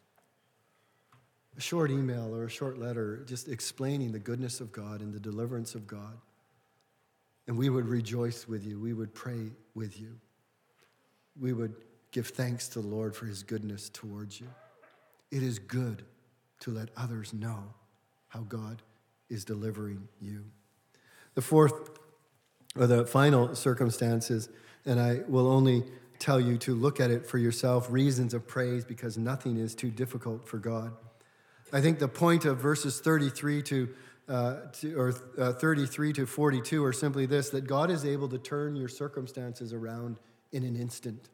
A 1.57 1.61
short 1.61 1.91
email 1.91 2.35
or 2.35 2.45
a 2.45 2.51
short 2.51 2.79
letter 2.79 3.25
just 3.27 3.49
explaining 3.49 4.13
the 4.13 4.19
goodness 4.19 4.61
of 4.61 4.73
God 4.73 5.01
and 5.01 5.13
the 5.13 5.21
deliverance 5.21 5.75
of 5.75 5.87
God. 5.87 6.19
And 7.47 7.57
we 7.57 7.71
would 7.71 7.87
rejoice 7.87 8.47
with 8.47 8.65
you. 8.65 8.79
We 8.79 8.93
would 8.93 9.15
pray 9.15 9.51
with 9.75 9.99
you. 9.99 10.19
We 11.41 11.53
would 11.53 11.75
give 12.11 12.29
thanks 12.29 12.69
to 12.69 12.81
the 12.81 12.87
Lord 12.87 13.15
for 13.15 13.27
his 13.27 13.43
goodness 13.43 13.89
towards 13.89 14.41
you. 14.41 14.49
It 15.31 15.43
is 15.43 15.59
good 15.59 16.03
to 16.61 16.71
let 16.71 16.89
others 16.97 17.33
know 17.33 17.63
how 18.29 18.41
God 18.41 18.83
is 19.29 19.45
delivering 19.45 20.09
you. 20.21 20.45
The 21.35 21.43
fourth 21.43 21.91
or 22.79 22.87
the 22.87 23.07
final 23.07 23.55
circumstances, 23.55 24.49
and 24.85 25.01
I 25.01 25.21
will 25.29 25.49
only 25.49 25.85
tell 26.19 26.41
you 26.41 26.57
to 26.59 26.75
look 26.75 27.01
at 27.01 27.11
it 27.11 27.27
for 27.27 27.39
yourself 27.39 27.91
reasons 27.91 28.35
of 28.35 28.47
praise 28.47 28.85
because 28.85 29.19
nothing 29.19 29.57
is 29.57 29.75
too 29.75 29.91
difficult 29.91 30.47
for 30.47 30.59
God. 30.59 30.93
I 31.73 31.81
think 31.81 31.99
the 31.99 32.09
point 32.09 32.45
of 32.45 32.59
verses 32.59 33.01
33 33.01 33.62
to, 33.62 33.89
uh, 34.29 34.55
to 34.81 34.99
or 34.99 35.14
uh, 35.39 35.53
33 35.53 36.12
to 36.14 36.27
42 36.27 36.85
are 36.85 36.93
simply 36.93 37.27
this 37.27 37.51
that 37.51 37.67
God 37.67 37.91
is 37.91 38.05
able 38.05 38.29
to 38.29 38.39
turn 38.39 38.77
your 38.77 38.89
circumstances 38.89 39.73
around 39.73 40.19
in 40.53 40.62
an 40.62 40.77
instant. 40.77 41.29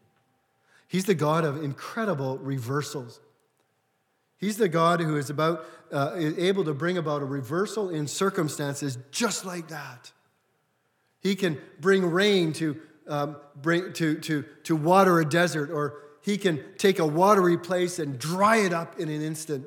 He's 0.89 1.05
the 1.05 1.15
God 1.15 1.45
of 1.45 1.63
incredible 1.63 2.39
reversals. 2.39 3.21
He's 4.39 4.57
the 4.57 4.69
God 4.69 5.01
who 5.01 5.17
is 5.17 5.31
about 5.31 5.65
uh, 5.93 6.15
able 6.17 6.65
to 6.65 6.75
bring 6.75 6.99
about 6.99 7.23
a 7.23 7.25
reversal 7.25 7.91
in 7.91 8.09
circumstances 8.09 8.99
just 9.11 9.45
like 9.45 9.69
that. 9.69 10.11
He 11.21 11.37
can 11.37 11.59
bring 11.81 12.05
rain 12.05 12.53
to 12.55 12.81
um, 13.07 13.37
bring 13.57 13.93
to, 13.95 14.19
to, 14.21 14.45
to 14.65 14.77
water 14.77 15.21
a 15.21 15.25
desert, 15.25 15.71
or 15.71 15.99
he 16.23 16.39
can 16.39 16.63
take 16.79 16.99
a 16.99 17.07
watery 17.07 17.59
place 17.59 17.99
and 17.99 18.19
dry 18.19 18.59
it 18.59 18.73
up 18.73 18.99
in 18.99 19.09
an 19.09 19.23
instant. 19.23 19.67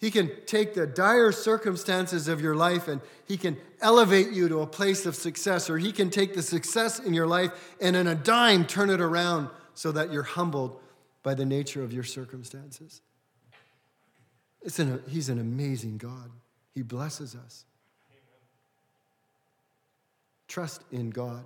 He 0.00 0.10
can 0.10 0.30
take 0.46 0.72
the 0.72 0.86
dire 0.86 1.30
circumstances 1.30 2.26
of 2.26 2.40
your 2.40 2.54
life 2.54 2.88
and 2.88 3.02
he 3.28 3.36
can 3.36 3.58
elevate 3.82 4.30
you 4.30 4.48
to 4.48 4.60
a 4.60 4.66
place 4.66 5.04
of 5.04 5.14
success, 5.14 5.68
or 5.68 5.76
he 5.76 5.92
can 5.92 6.08
take 6.08 6.34
the 6.34 6.42
success 6.42 6.98
in 6.98 7.12
your 7.12 7.26
life 7.26 7.50
and 7.80 7.94
in 7.94 8.06
a 8.06 8.14
dime 8.14 8.64
turn 8.64 8.88
it 8.88 9.00
around 9.00 9.50
so 9.74 9.92
that 9.92 10.10
you're 10.10 10.22
humbled 10.22 10.80
by 11.22 11.34
the 11.34 11.44
nature 11.44 11.82
of 11.82 11.92
your 11.92 12.02
circumstances. 12.02 13.02
An, 14.78 15.02
he's 15.06 15.28
an 15.28 15.38
amazing 15.38 15.98
God. 15.98 16.30
He 16.74 16.82
blesses 16.82 17.34
us. 17.34 17.64
Trust 20.48 20.82
in 20.90 21.10
God, 21.10 21.44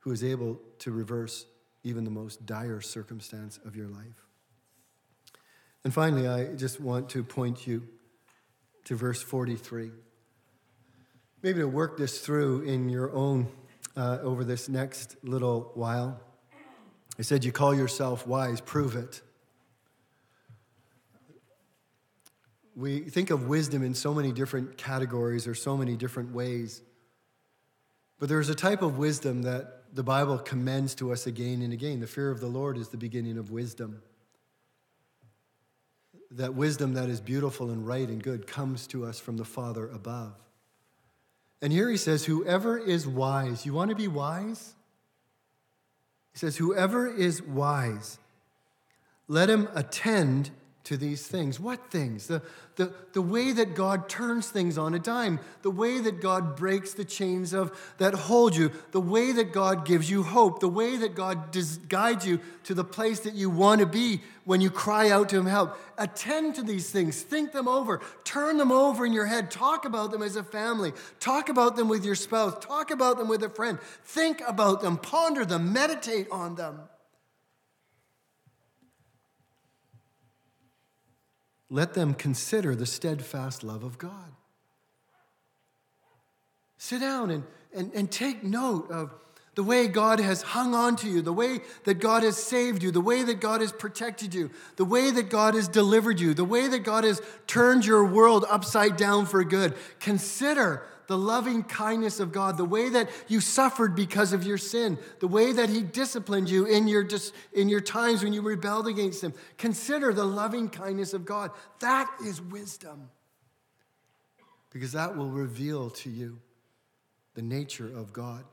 who 0.00 0.12
is 0.12 0.22
able 0.22 0.60
to 0.80 0.90
reverse 0.90 1.46
even 1.82 2.04
the 2.04 2.10
most 2.10 2.44
dire 2.44 2.80
circumstance 2.80 3.58
of 3.64 3.74
your 3.74 3.88
life. 3.88 4.21
And 5.84 5.92
finally, 5.92 6.28
I 6.28 6.54
just 6.54 6.80
want 6.80 7.08
to 7.10 7.24
point 7.24 7.66
you 7.66 7.82
to 8.84 8.94
verse 8.94 9.22
43. 9.22 9.90
Maybe 11.42 11.58
to 11.58 11.66
work 11.66 11.96
this 11.96 12.20
through 12.20 12.62
in 12.62 12.88
your 12.88 13.12
own 13.12 13.48
uh, 13.96 14.18
over 14.22 14.44
this 14.44 14.68
next 14.68 15.16
little 15.24 15.72
while. 15.74 16.20
I 17.18 17.22
said, 17.22 17.44
You 17.44 17.52
call 17.52 17.74
yourself 17.74 18.26
wise, 18.26 18.60
prove 18.60 18.94
it. 18.94 19.20
We 22.74 23.00
think 23.00 23.30
of 23.30 23.48
wisdom 23.48 23.82
in 23.82 23.94
so 23.94 24.14
many 24.14 24.32
different 24.32 24.78
categories 24.78 25.46
or 25.46 25.54
so 25.54 25.76
many 25.76 25.96
different 25.96 26.32
ways. 26.32 26.80
But 28.18 28.28
there's 28.28 28.48
a 28.48 28.54
type 28.54 28.82
of 28.82 28.98
wisdom 28.98 29.42
that 29.42 29.82
the 29.92 30.02
Bible 30.02 30.38
commends 30.38 30.94
to 30.94 31.12
us 31.12 31.26
again 31.26 31.60
and 31.60 31.72
again. 31.72 32.00
The 32.00 32.06
fear 32.06 32.30
of 32.30 32.40
the 32.40 32.46
Lord 32.46 32.78
is 32.78 32.88
the 32.88 32.96
beginning 32.96 33.36
of 33.36 33.50
wisdom. 33.50 34.00
That 36.36 36.54
wisdom 36.54 36.94
that 36.94 37.08
is 37.08 37.20
beautiful 37.20 37.70
and 37.70 37.86
right 37.86 38.08
and 38.08 38.22
good 38.22 38.46
comes 38.46 38.86
to 38.88 39.04
us 39.04 39.20
from 39.20 39.36
the 39.36 39.44
Father 39.44 39.88
above. 39.88 40.34
And 41.60 41.72
here 41.72 41.88
he 41.88 41.96
says, 41.96 42.24
Whoever 42.24 42.78
is 42.78 43.06
wise, 43.06 43.64
you 43.64 43.72
want 43.72 43.90
to 43.90 43.96
be 43.96 44.08
wise? 44.08 44.74
He 46.32 46.38
says, 46.38 46.56
Whoever 46.56 47.06
is 47.06 47.42
wise, 47.42 48.18
let 49.28 49.50
him 49.50 49.68
attend 49.74 50.50
to 50.84 50.96
these 50.96 51.26
things. 51.26 51.60
What 51.60 51.90
things? 51.90 52.26
The, 52.26 52.42
the, 52.74 52.92
the 53.12 53.22
way 53.22 53.52
that 53.52 53.76
God 53.76 54.08
turns 54.08 54.48
things 54.48 54.76
on 54.76 54.94
a 54.94 54.98
dime, 54.98 55.38
the 55.62 55.70
way 55.70 56.00
that 56.00 56.20
God 56.20 56.56
breaks 56.56 56.92
the 56.92 57.04
chains 57.04 57.52
of 57.52 57.70
that 57.98 58.14
hold 58.14 58.56
you, 58.56 58.72
the 58.90 59.00
way 59.00 59.30
that 59.32 59.52
God 59.52 59.86
gives 59.86 60.10
you 60.10 60.24
hope, 60.24 60.58
the 60.58 60.68
way 60.68 60.96
that 60.96 61.14
God 61.14 61.52
does, 61.52 61.76
guides 61.76 62.26
you 62.26 62.40
to 62.64 62.74
the 62.74 62.84
place 62.84 63.20
that 63.20 63.34
you 63.34 63.48
want 63.48 63.80
to 63.80 63.86
be 63.86 64.22
when 64.44 64.60
you 64.60 64.70
cry 64.70 65.10
out 65.10 65.28
to 65.28 65.38
Him 65.38 65.46
help. 65.46 65.78
Attend 65.98 66.56
to 66.56 66.62
these 66.64 66.90
things, 66.90 67.22
think 67.22 67.52
them 67.52 67.68
over, 67.68 68.00
turn 68.24 68.56
them 68.56 68.72
over 68.72 69.06
in 69.06 69.12
your 69.12 69.26
head, 69.26 69.52
talk 69.52 69.84
about 69.84 70.10
them 70.10 70.22
as 70.22 70.34
a 70.34 70.42
family, 70.42 70.92
talk 71.20 71.48
about 71.48 71.76
them 71.76 71.88
with 71.88 72.04
your 72.04 72.16
spouse, 72.16 72.56
talk 72.64 72.90
about 72.90 73.18
them 73.18 73.28
with 73.28 73.44
a 73.44 73.50
friend, 73.50 73.78
think 74.04 74.42
about 74.48 74.80
them, 74.80 74.96
ponder 74.96 75.44
them, 75.44 75.72
meditate 75.72 76.26
on 76.32 76.56
them. 76.56 76.80
Let 81.72 81.94
them 81.94 82.12
consider 82.12 82.76
the 82.76 82.84
steadfast 82.84 83.64
love 83.64 83.82
of 83.82 83.96
God. 83.96 84.32
Sit 86.76 87.00
down 87.00 87.30
and, 87.30 87.44
and, 87.74 87.90
and 87.94 88.10
take 88.10 88.44
note 88.44 88.90
of 88.90 89.10
the 89.54 89.62
way 89.62 89.88
God 89.88 90.20
has 90.20 90.42
hung 90.42 90.74
on 90.74 90.96
to 90.96 91.08
you, 91.08 91.22
the 91.22 91.32
way 91.32 91.60
that 91.84 91.94
God 91.94 92.24
has 92.24 92.36
saved 92.36 92.82
you, 92.82 92.90
the 92.90 93.00
way 93.00 93.22
that 93.22 93.40
God 93.40 93.62
has 93.62 93.72
protected 93.72 94.34
you, 94.34 94.50
the 94.76 94.84
way 94.84 95.10
that 95.10 95.30
God 95.30 95.54
has 95.54 95.66
delivered 95.66 96.20
you, 96.20 96.34
the 96.34 96.44
way 96.44 96.68
that 96.68 96.80
God 96.80 97.04
has 97.04 97.22
turned 97.46 97.86
your 97.86 98.04
world 98.04 98.44
upside 98.50 98.98
down 98.98 99.24
for 99.24 99.42
good. 99.42 99.74
Consider 99.98 100.82
the 101.12 101.18
loving 101.18 101.62
kindness 101.62 102.20
of 102.20 102.32
God, 102.32 102.56
the 102.56 102.64
way 102.64 102.88
that 102.88 103.10
you 103.28 103.38
suffered 103.38 103.94
because 103.94 104.32
of 104.32 104.44
your 104.44 104.56
sin, 104.56 104.96
the 105.20 105.28
way 105.28 105.52
that 105.52 105.68
He 105.68 105.82
disciplined 105.82 106.48
you 106.48 106.64
in 106.64 106.88
your, 106.88 107.06
in 107.52 107.68
your 107.68 107.82
times 107.82 108.24
when 108.24 108.32
you 108.32 108.40
rebelled 108.40 108.88
against 108.88 109.22
Him. 109.22 109.34
Consider 109.58 110.14
the 110.14 110.24
loving 110.24 110.70
kindness 110.70 111.12
of 111.12 111.26
God. 111.26 111.50
That 111.80 112.10
is 112.24 112.40
wisdom, 112.40 113.10
because 114.70 114.92
that 114.92 115.14
will 115.14 115.28
reveal 115.28 115.90
to 115.90 116.08
you 116.08 116.38
the 117.34 117.42
nature 117.42 117.94
of 117.94 118.14
God 118.14 118.44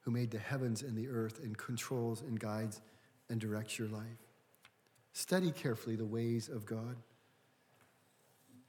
who 0.00 0.10
made 0.10 0.30
the 0.30 0.38
heavens 0.38 0.80
and 0.80 0.96
the 0.96 1.08
earth 1.08 1.40
and 1.44 1.54
controls 1.58 2.22
and 2.22 2.40
guides 2.40 2.80
and 3.28 3.38
directs 3.38 3.78
your 3.78 3.88
life. 3.88 4.24
Study 5.12 5.50
carefully 5.50 5.96
the 5.96 6.06
ways 6.06 6.48
of 6.48 6.64
God. 6.64 6.96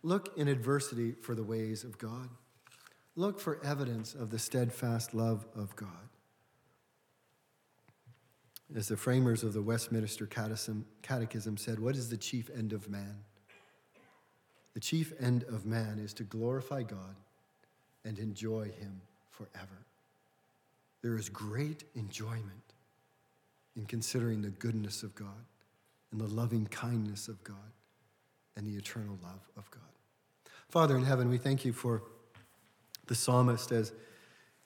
Look 0.03 0.37
in 0.37 0.49
adversity 0.49 1.13
for 1.13 1.33
the 1.33 1.45
ways 1.45 1.85
of 1.85 1.97
God. 1.97 2.27
Look 3.17 3.39
for 3.39 3.59
evidence 3.63 4.13
of 4.13 4.29
the 4.29 4.37
steadfast 4.37 5.15
love 5.15 5.47
of 5.55 5.75
God. 5.75 5.89
As 8.75 8.89
the 8.89 8.95
framers 8.95 9.43
of 9.43 9.53
the 9.53 9.61
Westminster 9.61 10.27
Catechism, 10.27 11.57
said, 11.57 11.79
What 11.79 11.95
is 11.95 12.11
the 12.11 12.17
chief 12.17 12.51
end 12.55 12.73
of 12.73 12.87
man? 12.87 13.15
The 14.75 14.79
chief 14.79 15.13
end 15.19 15.45
of 15.45 15.65
man 15.65 15.97
is 15.97 16.13
to 16.13 16.23
glorify 16.23 16.83
God 16.83 17.15
and 18.05 18.19
enjoy 18.19 18.65
Him 18.65 19.01
forever. 19.31 19.87
There 21.01 21.15
is 21.15 21.27
great 21.27 21.85
enjoyment 21.95 22.73
in 23.75 23.85
considering 23.85 24.43
the 24.43 24.49
goodness 24.49 25.01
of 25.01 25.15
God 25.15 25.45
and 26.11 26.21
the 26.21 26.27
loving 26.27 26.67
kindness 26.67 27.27
of 27.29 27.43
God 27.43 27.55
and 28.55 28.67
the 28.67 28.77
eternal 28.77 29.17
love 29.23 29.49
of 29.57 29.71
God. 29.71 29.81
Father 30.69 30.95
in 30.95 31.03
heaven, 31.03 31.29
we 31.29 31.39
thank 31.39 31.65
you 31.65 31.73
for 31.73 32.03
the 33.07 33.15
psalmist 33.15 33.71
as 33.71 33.93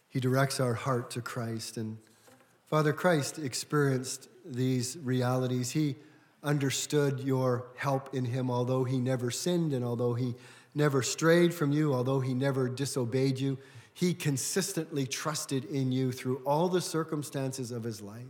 he 0.10 0.20
directs 0.20 0.60
our 0.60 0.74
heart 0.74 1.12
to 1.12 1.22
Christ. 1.22 1.78
And 1.78 1.98
Father, 2.66 2.94
Christ 2.94 3.40
experienced 3.40 4.28
these 4.46 4.98
realities. 5.04 5.72
He 5.72 5.96
understood 6.44 7.20
your 7.20 7.68
help 7.76 8.14
in 8.14 8.26
him, 8.26 8.50
although 8.50 8.84
he 8.84 9.00
never 9.00 9.32
sinned 9.32 9.74
and 9.74 9.86
although 9.86 10.14
he 10.14 10.36
never 10.74 11.02
strayed 11.02 11.54
from 11.54 11.72
you, 11.72 11.94
although 11.94 12.20
he 12.20 12.34
never 12.34 12.68
disobeyed 12.68 13.40
you 13.40 13.58
he 13.94 14.14
consistently 14.14 15.06
trusted 15.06 15.66
in 15.66 15.92
you 15.92 16.12
through 16.12 16.38
all 16.46 16.70
the 16.70 16.82
circumstances 16.82 17.72
of 17.72 17.84
his 17.84 18.02
life. 18.02 18.26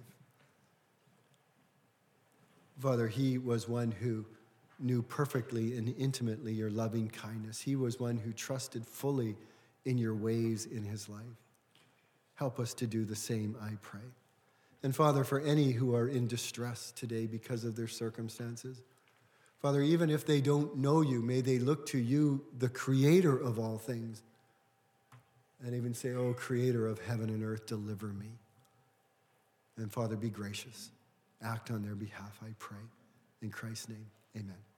Father, 2.79 3.07
he 3.07 3.37
was 3.37 3.69
one 3.69 3.91
who 3.91 4.25
knew 4.79 5.03
perfectly 5.03 5.77
and 5.77 5.93
intimately 5.99 6.51
your 6.51 6.71
loving 6.71 7.07
kindness. 7.07 7.61
He 7.61 7.75
was 7.75 7.99
one 7.99 8.17
who 8.17 8.33
trusted 8.33 8.85
fully 8.85 9.35
in 9.85 9.97
your 9.97 10.15
ways 10.15 10.65
in 10.65 10.83
his 10.83 11.09
life. 11.09 11.21
Help 12.35 12.59
us 12.59 12.73
to 12.75 12.87
do 12.87 13.05
the 13.05 13.15
same, 13.15 13.55
I 13.61 13.71
pray. 13.81 13.99
And 14.83 14.95
Father, 14.95 15.23
for 15.23 15.39
any 15.39 15.71
who 15.71 15.95
are 15.95 16.07
in 16.07 16.27
distress 16.27 16.91
today 16.95 17.27
because 17.27 17.63
of 17.63 17.75
their 17.75 17.87
circumstances, 17.87 18.81
Father, 19.61 19.81
even 19.81 20.09
if 20.09 20.25
they 20.25 20.41
don't 20.41 20.77
know 20.77 21.01
you, 21.01 21.21
may 21.21 21.41
they 21.41 21.59
look 21.59 21.85
to 21.87 21.99
you, 21.99 22.43
the 22.57 22.69
creator 22.69 23.37
of 23.37 23.59
all 23.59 23.77
things 23.77 24.23
and 25.63 25.75
even 25.75 25.93
say, 25.93 26.13
Oh, 26.13 26.33
creator 26.33 26.87
of 26.87 26.99
heaven 26.99 27.29
and 27.29 27.43
earth, 27.43 27.65
deliver 27.67 28.07
me. 28.07 28.31
And 29.77 29.91
Father, 29.91 30.15
be 30.15 30.29
gracious. 30.29 30.91
Act 31.41 31.71
on 31.71 31.83
their 31.83 31.95
behalf, 31.95 32.39
I 32.41 32.53
pray. 32.59 32.77
In 33.41 33.49
Christ's 33.49 33.89
name, 33.89 34.05
amen. 34.35 34.70